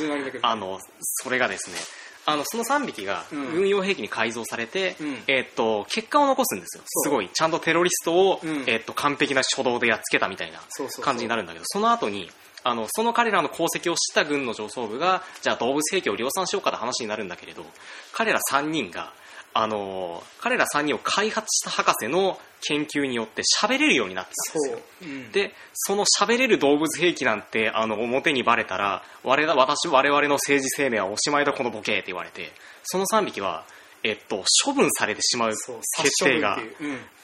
[0.10, 0.48] なるんだけど。
[0.48, 1.78] あのそれがですね
[2.26, 3.52] あのその3匹がうん。
[3.54, 5.18] 軍用兵器に改造されて、うん。
[5.28, 6.84] えーっと結果を残すんですよ。
[6.86, 7.30] すごい。
[7.30, 8.64] ちゃんとテロリストを、うん。
[8.68, 10.60] えーっと完璧な初動でやっつけたみたいな
[11.02, 12.30] 感じになるんだけどその後に
[12.64, 17.64] あのその彼らの功績を知った軍の上層部がじゃあ動物兵器を量産しようかって話になるんだけれど
[18.12, 19.14] 彼ら3人が
[19.58, 22.38] あの彼ら3人を開発した博士の
[22.68, 24.80] 研究によって喋れるようになってたんですよ。
[25.02, 25.32] そう、うん。
[25.32, 32.52] でその喋れる動物兵器なんてあの表にバレたら我々私我々の政治生命はおしまいだこのボケって言われて。
[32.86, 33.66] その3匹は、
[34.04, 36.60] えっと、処分されてしまう決定が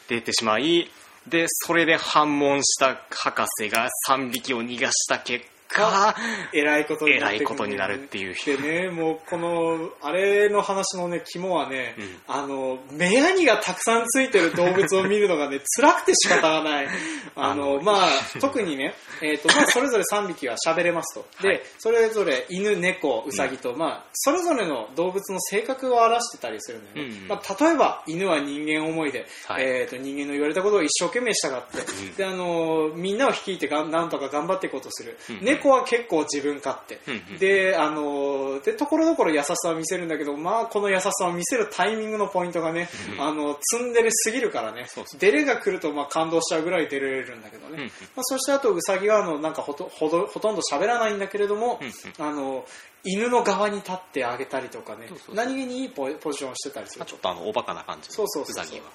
[0.08, 0.90] 出てしまい
[1.28, 6.16] でそれで反問した博士が3匹を逃がした結果
[6.54, 7.36] えらいことになるんだよね。
[7.36, 8.36] えらいことになるっていう。
[8.58, 12.18] でねもうこのあれの話のね肝はね、うん。
[12.28, 16.88] あの目ヤニがたくさんついてる動物を見るのがね 辛くて仕方がない。
[17.36, 21.26] あのあのまあ特にね、 えーとまあ、それぞれ3匹は喋れますと。
[21.42, 21.62] で、はい。
[21.78, 29.64] それぞれ犬猫ウサギと、まあ、それぞれの動物の性格を表してたりするんだよね、うんまあ、例えば犬は人間思いで、はい。
[29.64, 32.16] えー、と人間の言われたことを一生懸命従って、うん。
[32.16, 44.88] であのみんなを率いてがんなんとか頑張っていこうとする、うん猫は結構自分勝手、うんうんであのでところどころ優しさを見せるんだけど、まあ、この優しさを見せるタイミングのポイントがね、うんあのツンデレすぎるからね。
[45.20, 47.88] デレが来るとまあ感動しちゃうぐらい出れるんだけどね、うんうん。
[47.88, 51.94] まあ、そしてあとウサギはあのなんかほとほどほとんど喋らないんだけれども、うんうん。
[52.28, 52.66] あの
[53.04, 55.08] 犬の側に立ってあげたりとかね。
[55.34, 58.64] 何気にいいポポジションをしてたりするまあちょっとあのおバカな感じそうそうそうそう。
[58.64, 58.86] ウサギは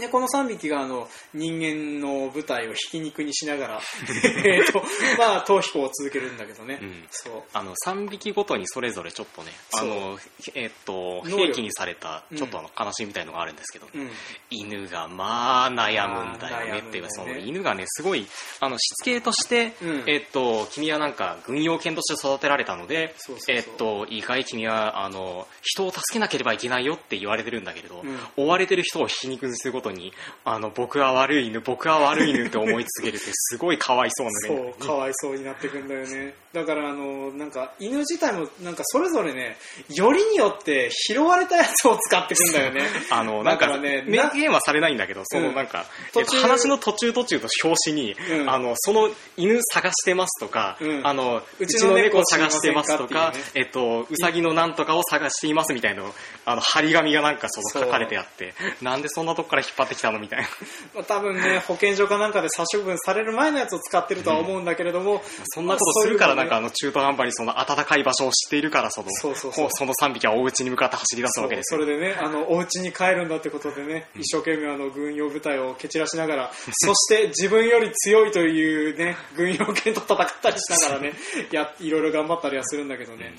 [0.00, 3.80] でこの3匹があの人間の舞台をひき肉にしながら
[4.44, 4.82] えーと、
[5.18, 7.04] まあ、逃避行を続けるんだけどね、うん。
[7.10, 7.42] そう。
[7.52, 10.18] あの3匹ごとにそれぞれちょっとねあの、
[10.54, 12.38] えっと兵器にされたうん。
[12.38, 14.10] ちょっとあの悲しみみたいのがあるんですけど、うん。
[14.50, 17.10] 犬がまあ悩むんだよねっていうね。
[17.10, 18.26] その犬がねすごい
[18.60, 20.04] あのしつけとして、うん。
[20.06, 23.14] えっと君はなんか軍用犬として育てられたので
[23.48, 28.18] えっといいかい君はあの人を助けなければいけないよって言われてるんだけれど、うん。
[28.36, 30.12] 追われてる人を皮肉にすることことに
[30.44, 34.74] あの僕は悪い犬僕は悪い犬って思い続けるってすごいかわいそうなそね。
[34.78, 36.34] うかわいそうになってくんだよね。
[36.52, 39.56] だからあのなんか犬自体もなんかそれぞれね
[39.88, 42.82] よりによって拾われたやつを使ってくんだよね。
[43.10, 48.50] あのなんかね明言はされないんだけどそのなんか、途中えっと、話の途中途中と表紙に、うん。
[48.50, 51.06] あのその犬探してますとか、うん。
[51.06, 56.02] あのううちの猫探してますとか知りませんかってえっとうさぎのなんとかを探していますみたいな
[56.46, 60.48] あの張り紙がなんかその書かれてあってなんでそんなとこから引っ張ってきたのみたいな。
[60.96, 65.22] まあ多分ね保健所かなんかで殺処分される前のやつを使ってるとは思うんだけれども、
[65.54, 69.66] そんなことするからなんかあのの中途半端にその暖かい場所を知っているからそのそうそうそう。
[69.66, 71.80] こその3匹はお家に向かって走り出すわけですよ。
[71.80, 81.12] それでねあのお家に帰るんだってことでね、一生懸命あの軍用部隊を蹴散らしながらそして自分より強いというね軍用犬と戦ったりしながらね
[81.50, 83.34] やいろいろ頑張ったりはするんだけどね、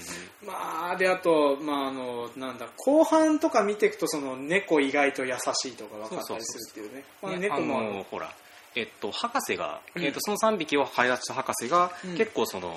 [0.46, 6.96] まあであと、まあ、あのなんだ後半とか見ていくとその猫意外と優しいとか分かったりするっていう。
[6.96, 8.32] ねまあ、ね猫もほら、
[8.76, 10.04] えっと、博士が、うん。
[10.04, 12.18] えっと、その3匹を開発した博士が、うん。
[12.18, 12.76] 結構その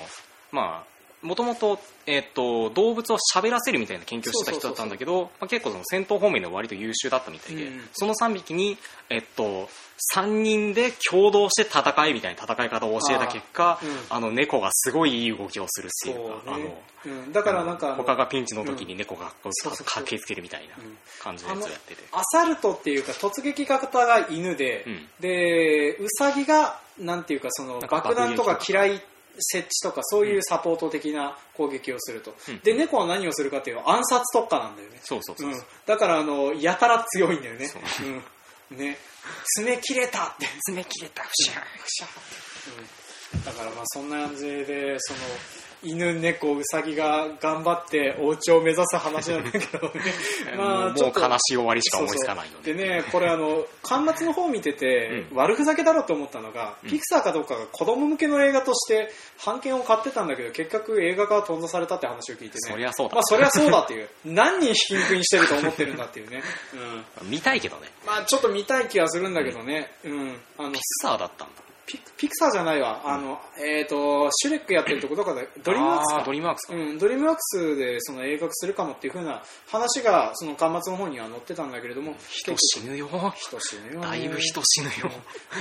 [0.51, 0.95] まあ
[1.27, 7.81] もともと、えっと、動物を喋らせるみたいな研究をしてた人だったんだけど、まあ、結構その戦闘方面で割と優秀だったみたいで、うん。
[7.95, 8.77] その3匹に、
[9.09, 9.71] えっと、
[10.15, 13.97] 3人で共同して戦いみたいな戦い方を教えた結果あーうん。
[14.11, 16.57] あの猫がすごいいい動きをするっていうかね。
[16.57, 22.03] あのうん、だからなんか他がピンチの時に猫が駆けつけるみたいなうん感じのやつをやってて。
[22.13, 25.09] アサルトっていうか突撃型が犬で、うん。
[25.21, 29.03] でウサギがなんていうかその爆弾とか嫌い
[29.39, 32.61] 設置とかそういうサポート的な攻撃をすると、うん。
[32.61, 35.55] で猫は何をするかっていうと暗殺特化なんだよね、そうそうそうう。
[35.55, 37.69] ん、だからあのやたら強いんだよね。
[38.03, 38.23] うん、
[38.71, 38.97] ね。
[39.57, 40.29] 爪切れた。
[40.29, 42.35] って爪切れた、シャーシャー
[43.37, 45.19] うん、だからまあそんな感じでその
[45.85, 49.95] 犬猫ウサギが頑張ってお家を目指す話なんだけどね。
[50.57, 52.73] もうもう悲しい終わりしか思いつかないよね。
[52.73, 56.91] でねこれあの顛末の方見てて、悪ふざけだろうと思ったのが、うん。
[56.91, 59.13] ピクサーかどっかが子供向けの映画として
[59.45, 62.61] 版権を買ってたんだけど結局映画化は頓挫されたって話を聞いてね。
[62.61, 63.15] そりゃそうだ。
[63.15, 64.09] まあそりゃそうだっていう。
[64.25, 66.43] 何人ひき肉にしてると思ってるんだっていうね、
[67.23, 67.91] うん、見たいけどね。
[68.07, 71.65] まあちょっと見たい気がするんだけどね、うん、あのピクサーだったんだ。
[71.87, 76.23] ピクピクサーじゃないわ、あのえっ、とシュレックやってるとこどこかでドリームワークスか。
[76.25, 76.75] ドリームワークスか。
[76.75, 83.09] うん、ドリームワークスでその映画化するかもっていう風な話がその端末の方には載ってたんだけれども人死ぬよ。
[83.37, 84.07] 人死ぬよね。
[84.07, 85.11] だいぶ人死ぬよ。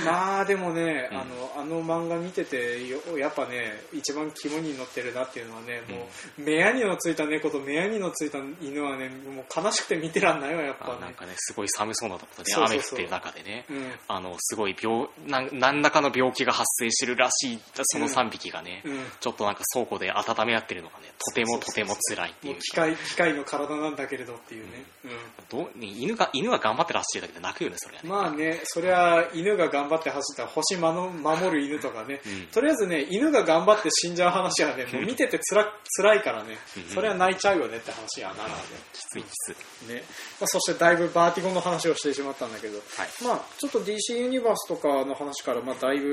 [0.04, 1.18] まあでもね、うん。
[1.18, 6.08] あのあの漫画見ててよやっぱね一番肝に乗ってるなっていうのはね、も
[6.38, 10.92] う目やにのついた猫と目やにのついた犬はねもう悲しくて見てらんないわやっぱね。
[10.98, 12.96] あなんかね、すごい寒そうなところでそうそうそう。
[12.96, 13.92] 雨降ってる中でね、うん。
[14.08, 18.98] あの、すごい病、なん何らかの病気が発生してるらしい、その3匹がね、うん。
[19.20, 22.58] ちょっとなんか倉庫で温め合ってるのがね、とてもとても辛いっていう。
[22.60, 25.10] 機械機械の体なんだけれどっていうね、うん。
[25.48, 28.08] どうね犬が、犬が頑張ってらっしゃるだけで泣くよね、それはね。
[28.08, 32.46] まあね、そりゃ犬が頑張って走ったら星まの守る犬とかね、うん。
[32.46, 36.58] とりあえずね、犬が頑張って死んじゃう話はね、もう見ててつら辛いからね。
[36.76, 38.44] うん、それは泣いちゃうよねって話はな。
[38.44, 38.50] る
[38.92, 39.92] きついきつい。
[39.92, 40.02] ね。
[40.40, 43.24] まあ、そしてだいぶバーティゴンの話をしてしまったんだけど、はい。
[43.24, 46.03] まあ、ちょっと DC ユニバースとかの話から、まあ、だいぶ、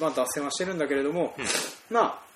[0.00, 1.34] まあ、脱線はしてるんだけれども、
[1.90, 2.27] まあ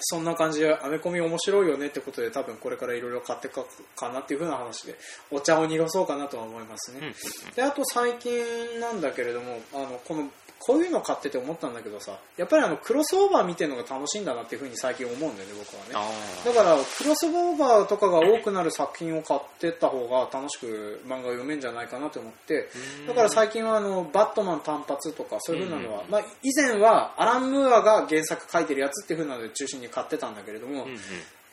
[0.00, 3.64] そんな感じでアメコミ面白いよねってことで多分これからいろいろ買っていく
[3.96, 4.94] かなっていう風な話で
[5.30, 7.14] お茶を濁そうかなとは思いますね、
[7.54, 8.32] であと最近
[8.80, 10.28] なんだけれどもあのこの
[10.58, 15.90] こういうの買ってて思ったんだけどさやっぱりあのクロスオーバー見てるのが楽しいんだなっていう風に最近思うんだよね僕はね。
[15.94, 22.68] あだからクロスオーバーとかが多くなる作品を買ってった方が楽しく漫画を読めんじゃないかなと思って
[23.06, 30.98] だから最近はあのバットマン単発とかそういう風なのは、うんまあ、以前はアラン・ムーアが原作書いてるやつっていう風なので中心に買ってたんだけれども、うんうん。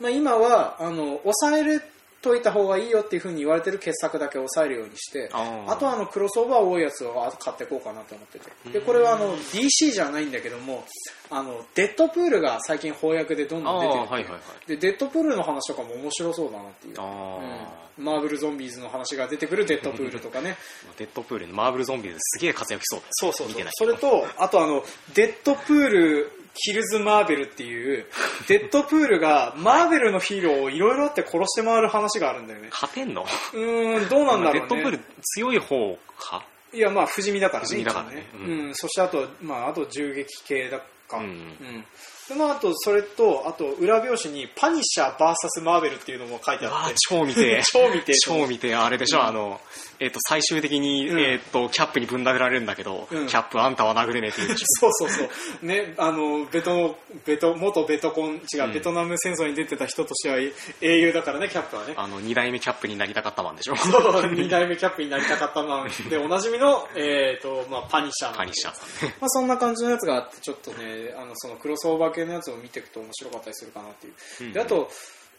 [0.00, 1.82] まあ、今はあの抑える
[2.24, 8.50] といた方がいいよっていう風に言われてる傑作だけ抑えるようにしてあとはあのクロスオーバー多いやつを買っていこうかなと思ってて。
[8.72, 10.84] でこれはあの DC じゃないんだけども
[11.30, 14.68] あのデッドプールが最近翻訳でどんどん出てるはいはいはい。
[14.68, 17.38] でデッドプールの話とかも面白そうだなっていう、あ
[17.98, 18.04] うん。
[18.04, 20.56] マーブルゾンビーズの話が出てくるデッドプールとかね。
[20.96, 24.82] ーデッドプールのマーブルゾンビですげえ活躍しそうそうそうそれとあとあの
[25.14, 28.06] デッドプールキルズ・マーベルっていう
[28.48, 32.68] デッドプールがマーベルのヒーローをいろいろあって殺して回る話があるんだよね。
[32.70, 33.22] 勝てんの？
[33.22, 34.60] うーんどうなんだろうね。
[34.60, 36.44] デッドプール強い方か。
[36.72, 38.26] いやまあ不死身だからね不死身だからね。
[38.32, 41.18] 一応うんうんそしてあと,、まあ、あと銃撃系だか。
[41.18, 41.24] うん。
[41.24, 41.84] うん
[42.26, 49.26] その後、それと、あと、裏表紙に、パニッシャー VS マーベルっていうのも書いてあって、超見て 超見て超見てあれでしょ、うん。
[49.26, 49.60] あの
[50.00, 51.20] えっ、と最終的に、うん。
[51.20, 53.26] えっ、とキャップにぶん殴られるんだけど、うん。
[53.26, 54.48] キャップあんたは殴れねえって言う。
[54.48, 55.66] で しそうそうそう。
[55.66, 58.72] ね、あの、ベト、ベト、元ベトコン、違う、うん。
[58.72, 60.36] ベトナム戦争に出てた人としては
[60.80, 61.94] 英雄だからね、キャップはね。
[61.96, 62.00] ょ。
[62.00, 63.76] あの2代目キャップになりたかったマンでしょ。
[63.76, 68.74] そう二代目キャップになりたかったマンでおなじみの、えーとまあ、パニッシャーパニッシャー
[69.20, 74.90] まあ、そんな感じのやつがあってちょっとねあのそのクロスオーバー系のやつを見ていくと面白かったりするかなっていう、うんであと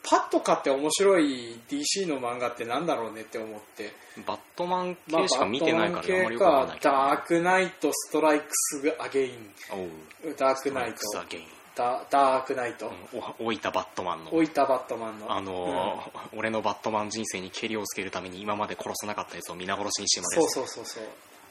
[0.08, 3.92] パッと買って面白い DC の漫画ってなんだろうねって思って、
[4.28, 9.56] バットマンまあ、系しか見てないから、あバッよトマン系かダークナイトストライクスアゲイン。
[10.38, 11.00] ダークナイト。
[11.76, 12.92] ダダークナイト、
[13.40, 14.34] うんいたバットマンの。
[14.34, 15.32] 置いたバットマンの。
[15.32, 20.36] あのー俺のバットマン人生にケリをつけるために今まで殺さなかったやつを皆殺しにしてまで。
[20.36, 21.04] そうそうそうそう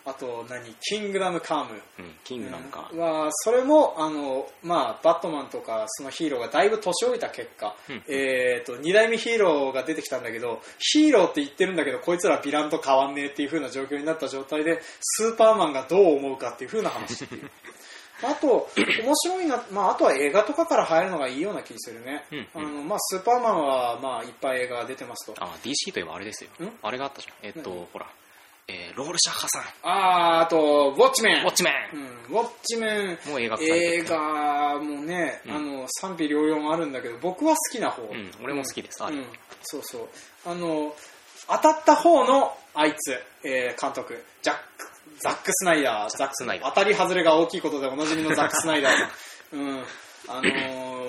[0.07, 0.75] あと何？
[0.81, 1.71] キングダムカム。
[1.99, 8.03] うん、キングダムか、はそれもあの、まあ、バットマンとかそのヒーローがだいぶ年老いた結果、うん。
[8.09, 17.51] えー、と2代目ヒーローが出てきたんだけどヒーローって言ってるんだけどこいつらヴィランと変わんねえっていう風な状況になった状態でスーパーマンがどう思うかっていう風な話っていう。
[18.23, 25.35] あと面白いな、まあ、あとは映画とかから入るのがいいような気するね、うんあのまあ、スーパーマンは、まあ、いっぱい映画が出てますと。
[25.43, 26.51] あ DC といえばあれですよ。
[26.65, 26.73] ん？
[26.81, 27.35] あれがあったじゃん。
[27.43, 27.87] えっと、何？
[27.93, 28.07] ほら、
[28.69, 29.63] えーロールシャッハさん。
[29.83, 31.43] あーあとウォッチメン。
[31.43, 33.19] ウォッチメうん、ウォッチメン。
[33.27, 35.53] ンもう映画映る画もね、うん。
[35.53, 39.17] あの賛否両論あるんだけど僕は好きな方、うん俺も好きですあれ。
[39.17, 39.25] うん、
[39.63, 40.09] そうそう。
[40.47, 40.95] あの
[41.49, 43.13] 当たった方のあいつ、
[43.45, 44.25] えー監督。
[44.43, 44.63] ジャック
[45.21, 46.17] ザック・スナイダー。
[46.17, 46.69] ザックスナイダー。
[46.71, 48.93] 当たり外れが大きいことでおなじみのザック・スナイダー。
[49.53, 49.85] うん。
[50.27, 50.43] あの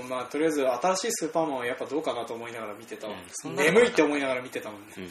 [0.03, 3.13] ーまあ、とりあえず新しいスーパーマンはやっぱどうかなと思いながら見てたわ、
[3.45, 5.03] うん眠いって思いながら見てたもんね、うん。
[5.03, 5.09] うん、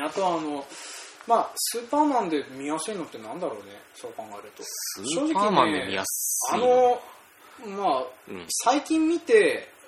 [0.00, 0.64] あとはあの
[1.26, 4.62] まあスーパーマンで見やすいのってなんだろうねそう考えると。
[4.64, 7.00] スーパーマンで見やすいあの
[7.76, 8.46] まあうん。
[8.64, 9.81] 最近見てす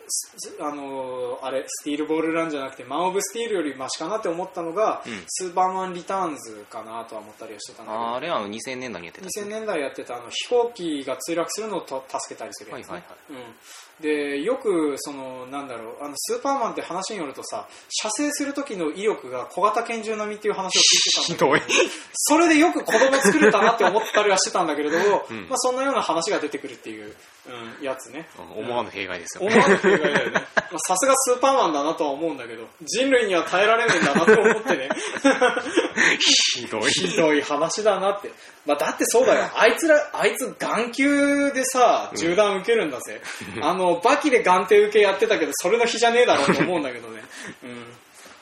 [0.60, 5.22] あのあれスティールボールランじゃなくてマン・オブ・スティールよりマシかなって思ったのが、うん。
[5.26, 8.14] スーパーマン・リターンズかなとは思ったりはしてたんだけど。
[8.16, 9.26] あれはあの2000年代にやってた。
[9.26, 21.78] 2000年代やってたあの飛行機が墜落するのをと助けたりするやつね、はいはいうん、でよくそのなんだろうあのスーパーマンって話によるとさ射精する時の威力が小型拳銃並みっていう話を聞いてたんだけど
[22.12, 25.48] それでよく子供作れたなって思ったりはしてたんだけれども、 うん。
[25.48, 27.14] まあ、そんなような話が出てくるっていう、
[27.46, 28.26] うん、やつね
[28.56, 34.88] 思わぬ弊害ですよ思わぬ弊害だよねまあさすがスーパーマンだなとは思うんだけど人類には耐えられねえんだなと思ってね
[36.54, 38.30] ひどいひどい話だなって。
[38.66, 39.50] まあ、だってそうだよ。
[39.56, 43.20] あいつら、あいつ眼球でさ、銃弾受けるんだぜ。
[43.60, 47.22] あの、バキで眼底受けやってたけど、それの日じゃねえだろうと思うんだけどね。
[47.62, 47.84] うん。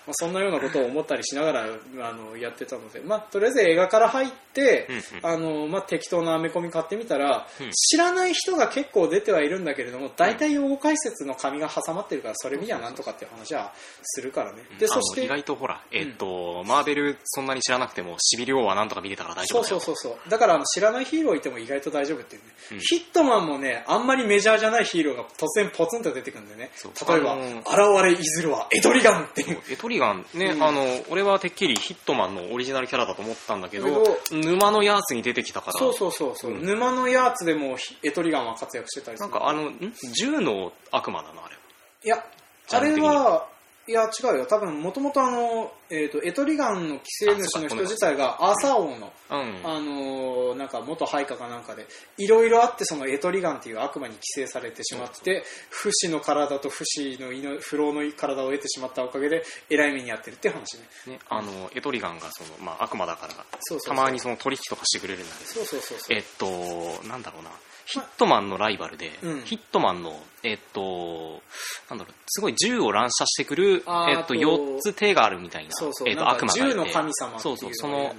[0.07, 5.03] まあ、そんなようなことを思ったりしながらあのやってたので、まあ、とりあえず映画から入って、うんうん。
[5.23, 7.71] あのまあ、適当なアメコミ買ってみたら、うん。
[7.73, 14.63] 知らない人が結構出てはいるんだけれども大体用語解説の紙が挟まってるからそれ見りゃなんとかっていう話はするからね。
[14.79, 19.81] でそして意外とほら、えっとマーベルそんなに知らなくてもシビリ王はなんとか見れたから大丈夫だよ。
[19.81, 20.31] そうそうそうそう。
[20.31, 22.79] だからあの知らないヒーローいても意外と大丈夫っていうね、うん。
[22.81, 26.71] ヒットマンもねあんまりメジャーじゃないヒーローが突然ポツンと出てくるんでね。
[27.09, 29.61] 例えば、現れいずるはエドリガンっていう。
[29.71, 30.63] エトリガンね、うん。
[30.63, 35.73] あの俺はてっきりヒットマンのオリジナルキャラだと思ったんだけど沼のやつに出てきたから。
[35.79, 36.67] そうそうそうそう、うん。
[36.67, 39.31] 沼のやつでもひエトリガンは活躍してたりする。
[39.31, 39.95] なんかあのん？
[40.15, 41.57] 銃の悪魔なのあれ。
[42.05, 42.25] いや
[42.73, 43.47] あれは
[43.89, 44.47] いや違うよ。
[44.47, 49.61] 多分もともとあの、えー、とエトリガンの寄生主の人自体がアーサー王のうん。
[49.65, 51.87] あのーなんか元配下かなんかで
[52.19, 61.15] いろいろあってそのエトリガンっていう悪魔に寄生されてしまって不死の体と不死の命不老の体を得てしまったおかげでえらい目に遭ってるっていう話ね。
[61.15, 63.97] ね、あのエトリガンがその、まあ、悪魔だからそうそうそう。
[63.97, 65.51] たまにその取引とかしてくれるんだけど。
[65.51, 66.17] そうそうそうそう。
[66.17, 67.51] えっとなんだろうな
[67.87, 69.41] ヒットマンのライバルで、うん。
[69.43, 71.43] ヒットマンの、えっと、
[71.91, 76.61] なんだろう、すごい銃を乱射してくる、えっと、あと4つ手があるみたいな、そうそう悪魔がいて。
[76.61, 78.15] 銃の神様そうそう、その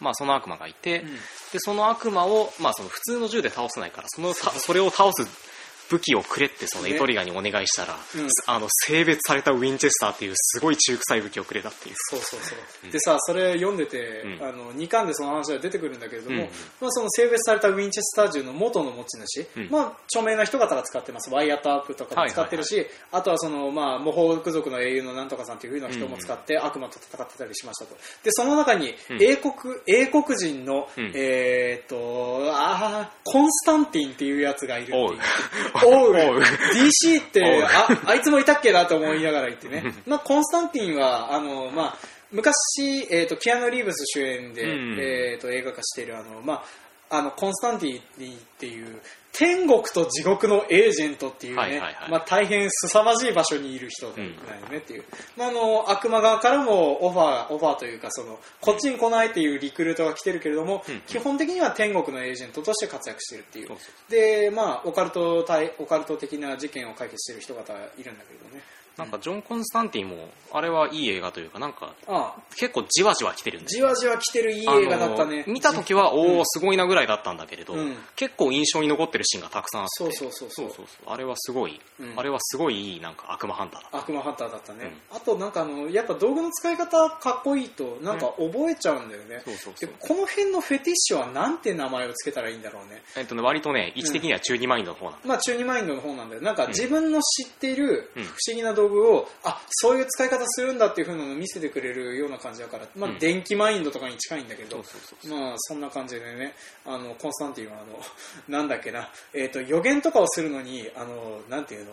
[0.00, 1.14] まあ、その悪魔がいて、うん。
[1.14, 1.20] で、
[1.58, 5.26] その悪魔を、まあ、その普通の銃で倒せないから、その、たそれを倒す
[5.88, 8.28] 武器をくれって、そのエトリガンにお願いしたら、うん。
[8.46, 11.94] あの、性別されたウィンチェスターっていうすごい中臭い武器をくれたっていう。
[12.10, 12.90] そうそうそう、うん。
[12.90, 14.46] でさそれ読んでて、うん。
[14.46, 16.50] あの2巻でその話が出てくるんだけれども、うん。
[16.80, 19.70] まあ、その性別されたウィンチェスター銃の元の持ち主、うん。
[19.70, 21.30] まあ、著名な人方が使ってます。
[21.30, 27.96] ワイヤットアップとかも使ってるし、あとはその、まあ、模倣族の英雄のなんとかさんというふうな人も使って悪魔と戦ってたりしましたと。
[28.22, 29.22] でその中にうん。
[29.22, 29.52] 英国,、
[29.86, 31.12] 英国人の、うん。
[31.14, 35.18] えーっとあーコンスタンティンっていうやつがいるっていう
[35.84, 41.96] おう DC ってああいつもいたっけなと思いながら言ってね、まあ、コンスタンティンはあの、まあ、
[42.32, 44.98] 昔、えー、とキアヌ・リーブス主演で、うん。
[44.98, 46.62] えー、と映画化しているあの、ま
[47.08, 48.02] あのコンスタンティっ
[48.58, 49.00] ていう
[49.38, 52.10] 天国と地獄のエージェントっていうね、はいはいはい。
[52.10, 54.28] まあ、大変凄まじい場所にいる人だよ
[54.70, 55.04] ねっていう、
[55.36, 61.00] まあ、あの悪魔側からもオファーオファーというかそのこっちに来ないっていうリクルートが来てるけれども、うん。
[61.06, 63.68] 基本的には天国のエージェントとして活躍してるっていう。
[64.08, 68.62] でまあオカルト対オカルト的な事件を解決してる人方いるんだけどね
[68.98, 72.40] なんかジョン・コンスタンティンもあれはいい映画というかなんかああ。
[72.56, 75.44] 結構じわじわ来てるんでじわじわ来てるいい映画だったね。
[75.46, 77.96] 見た時はおおすごいなぐらいだったんだけれど、うん。
[78.16, 79.90] 結構印象に残ってるシーンがたくさんあって。
[80.04, 80.72] そうそうそうそう。
[80.76, 82.14] そうあれはすごい、うん。
[82.16, 83.98] あれはすごいいいなんか悪魔ハンターだった。
[83.98, 89.88] 悪魔ハンターだったね、あとなんかあのやっぱ道具の使い方かっこいいとなんか覚えちゃうんだよね、そうそうそう。
[89.88, 93.02] でこの辺のフェティッシュはなんて名前をつけたらいいんだろうね。
[93.16, 96.42] えっとね割とね位置的には中二マインドの方なんだ、まあ中二マインドの方なんだよ。
[96.42, 98.24] なんかうん自分の知っているうん。
[98.24, 103.18] 不思議な道具を、あそういう使い方するんだっていう風なのを見せてくれるような感じだから、まあうん。
[103.18, 104.78] 電気マインドとかに近いんだけど、
[105.28, 106.54] まあそんな感じでね
[106.84, 111.92] あのコンスタンティンはあのなんだっけな、えー、と予言とかをするのにあのなんていうの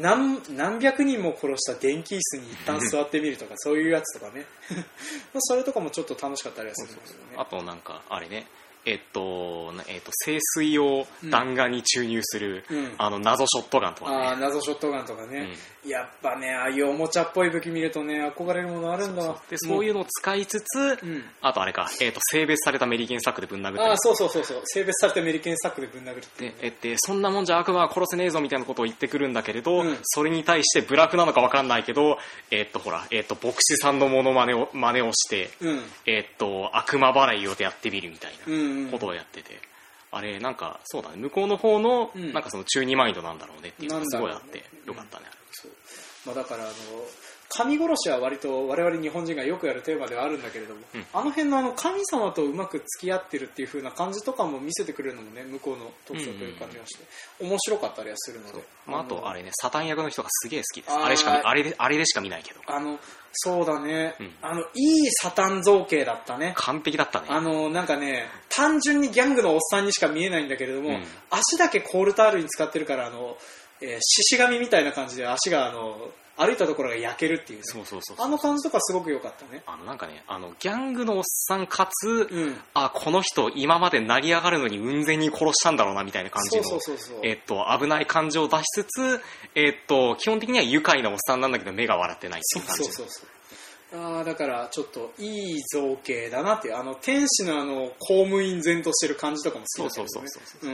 [0.00, 4.44] 何何百人も殺した電気椅子に一旦座ってみるとか そういうやつとかね。
[5.32, 7.20] まあそれとかもちょっと楽しかったりはするんだけどね。
[7.36, 8.46] あとなんかあれね。
[8.84, 12.94] えっと、なえっと、清水を弾丸に注入する、うん。
[12.96, 15.48] あの謎ショットガンとかね、謎ショットガンとかね、
[15.86, 19.22] やっぱねああいうおもちゃっぽい武器見るとね憧れるものあるんだ。
[19.22, 21.24] わでそういうのを使いつつ、うん。
[21.40, 23.80] あとあれか、えっと性別されたメリケンサックでぶん殴って。
[23.80, 24.60] ああそうそうそうそう。
[24.64, 29.98] 性別されたメリケンサックでぶん殴るってえってそんなもんじゃ悪魔は殺せねえぞみたいなことを言ってくるんだけれど、うん。
[30.02, 32.18] それに対してブラフなのか分かんないけど、
[32.50, 35.80] えっとほら、えっと牧師さんのモノマネを真似をして、うん。
[36.06, 39.60] えっと悪魔払いをやってみるみたいうんうんなことをやってて、
[40.10, 41.16] あれなんかそうだね。
[41.16, 42.32] 向こうの方の、うん。
[42.32, 45.26] なんかその中二マインドなんだろうねっていうのがすごいあってよかったね、
[46.28, 46.72] まあ、だからあの
[47.50, 51.06] 神殺しは割と我々日本人がよくやるテーマではあるんだけれども、うん。
[51.14, 57.04] あの辺のあの神様とうまく付き合ってるっていう風な感じとかも見せてくれるのもね向こうの特徴という感じがして、
[57.40, 58.62] 面白かったりはするので。
[58.86, 60.92] まあ、あとあれねサタン役の人がすげえ好きです。
[60.92, 62.60] あれしか見あれであれでしか見ないけど。
[62.66, 62.98] あの
[63.32, 64.30] そうだね、うん。
[64.42, 66.52] あのいいサタン造形だったね。
[66.54, 67.28] 完璧だったね。
[67.30, 71.04] あのなんかね単純にギャングのおっさんにしか見えないんだけれども、うん。
[71.30, 73.38] 足だけコールタールに使ってるからあの、
[73.82, 78.26] えー獅子神みたいな感じで足があの歩いたところが焼けるっていうね、そうそうそうそう。
[78.26, 79.64] あの感じとかすごく良かったね。
[79.66, 82.56] あのなんかねあのギャングのおっさんかつ、うん。
[82.74, 87.20] あこの人今まで成り上がるのに雲仙に殺したんだろうなみたいな感じそうのそうそうそう。
[87.24, 89.20] えっと危ない感情を出しつつ、
[89.56, 92.84] えっと基本的には愉快なおっさんなんだけど目が笑ってないってそいうう感じ。
[92.84, 93.28] そうそうそう
[93.90, 100.08] あだからちょっといい造形だなっていうあの天使のあの公務員然としてる感じとかも好きだけどね。
[100.08, 100.72] そうそうそう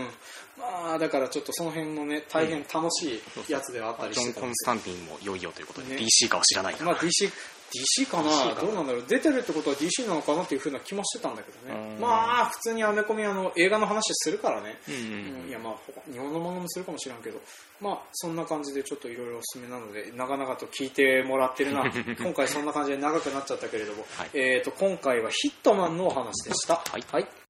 [0.57, 5.97] まあだからちょっとその辺のね大変楽しいやつではあったり・してたんですコンスタンティンもいよいよということで、ね。
[5.97, 7.31] DC かは知らないから、まあ DC,
[7.75, 8.61] DC かな？DC かな。
[8.63, 9.05] どうなんだろう？
[9.09, 11.95] 出てるってことは DC なのかなっていうふうな気もしてたんだけどね。
[11.97, 12.01] うん。
[12.01, 17.41] まあ普通にアメコミあの映画の話するからね、うんいやまあ他日本の漫画もするかもしれんけど
[17.81, 21.85] まあそんな感じでちょっといろいろおすすめなので長々と聞いてもらってるな。
[22.19, 24.31] 今回そんな感じで長くなっちゃったけれども、はい。
[24.35, 26.77] えー、と今回はヒットマンのお話でした。
[26.77, 27.05] はい。
[27.11, 27.44] はい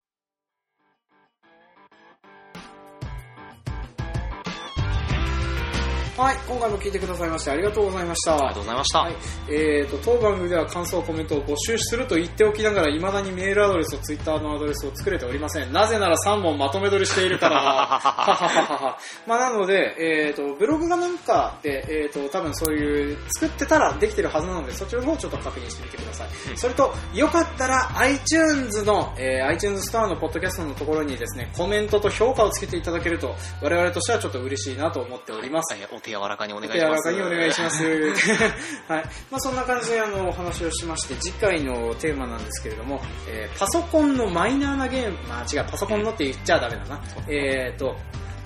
[6.17, 8.37] はい、今回も聞いてくださいましてありがとうございました。
[8.37, 9.15] ありがとうございました、はい、
[9.49, 15.73] えーと当番組では感想コメントを募集すると言っておきながらいまだにメールアドレスとツイッターのアドレスを作れておりません。
[15.73, 17.59] なぜなら3本まとめ撮りしているから。
[19.27, 26.57] まあなので、えー、とブログがなんかで、えー、と多分そういう作ってたらできてるはずなのでそっちの方をちょっと確認してみてください、うん。
[26.57, 37.85] それとよかったら iTunes の、えー iTunes ストアのポッドキャストのところにですねコメントと評価をつけていただけると我々としてはちょっと嬉しいなと思っております、はいお手柔らかにお願い柔らしますかにお願いします。
[38.89, 39.05] はい。
[39.31, 47.01] まあそんな感じであのお話をしまして、次回のテーマなんですけれども、えーパソコンのマイナーなゲーム、まあ違う、パソコンのって言っちゃダメだな。
[47.29, 47.97] えっ、と、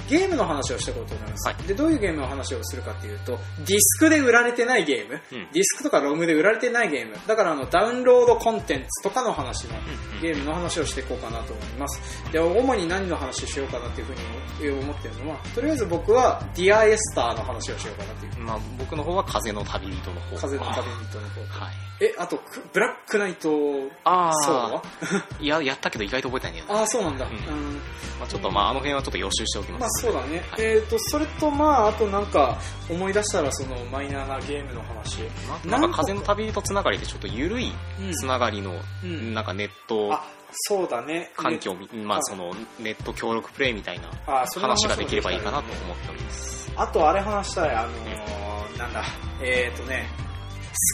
[0.08, 5.48] ゲームの話をしていこうと思います、はでどういうゲームの話をするかっていうとディスクで売られてないゲーム、うん。
[5.52, 7.16] ディスクとかロムで売られてないゲーム。
[7.26, 12.00] だからあのダウンロードコンテンツとかの話のうんゲームの話をしていこうかなと思います。
[12.32, 18.38] で主に何の話をしようかなっていうふうに思ってるのはとりあえず僕はディアエスターの話をしようかなっていう。
[18.38, 20.36] まあ、僕の方は風の旅人の方。
[20.36, 20.74] 風の旅
[21.10, 21.64] 人の方。
[21.64, 21.74] はい。
[22.00, 23.50] えあとクブラックナイト
[24.04, 24.82] あソードは？
[25.40, 26.80] いややったけど意外と覚えてないんだよね。
[26.80, 27.32] ああそうなんだ、うん。
[27.32, 27.74] うん。
[28.20, 29.80] まあ、ちょっとまああの辺はちょっと予習しておきます。
[29.80, 30.64] まあそうだね、はい。
[30.64, 35.20] えっ、とそれとまああとなんか思い出したらそのマイナーなゲームの話。
[35.66, 37.72] ななんか風の旅人つながりでちょっと緩い
[38.12, 38.74] つながりの、
[39.04, 39.34] うん。
[39.34, 41.30] なんかネットあそうだね。
[41.36, 42.22] 環境み、まあはい。
[42.24, 46.72] そのネット協力プレイみたいな話ができればいいかなとも思っております。
[46.76, 47.74] あとあれ話したい。
[47.74, 49.02] あのーなんだ。
[49.42, 50.27] えっ、とね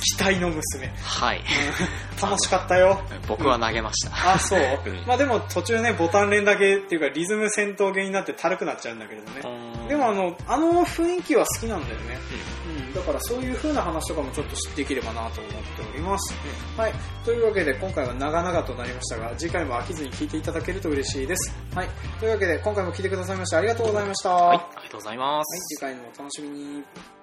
[0.00, 0.86] きたいの娘。
[1.02, 1.38] はい。
[1.38, 1.40] う
[2.26, 3.00] ん楽しかったよ。
[3.28, 4.34] 僕は投げました。
[4.34, 9.88] あ、そう うんまあでも途中ね、ボタン連打系っていうかリズム戦闘系になってたるくなっちゃうんだけれどね。
[9.88, 12.18] でもあの、あの雰囲気は好きなんだよね。
[12.66, 16.34] うん、だからそういう風な話とかもちょっとできればなと思っております。
[16.76, 16.92] はい。
[17.24, 21.54] というわけで今回は長々となりましたが、次回も飽きずに聞いていただけると嬉しいです。
[21.74, 21.88] はい。
[22.18, 24.30] というわけで今回も聞いてくださいましてありがとうございました。
[24.30, 25.76] はい、はいありがとうございます。
[25.76, 27.13] 次回のお楽しみに。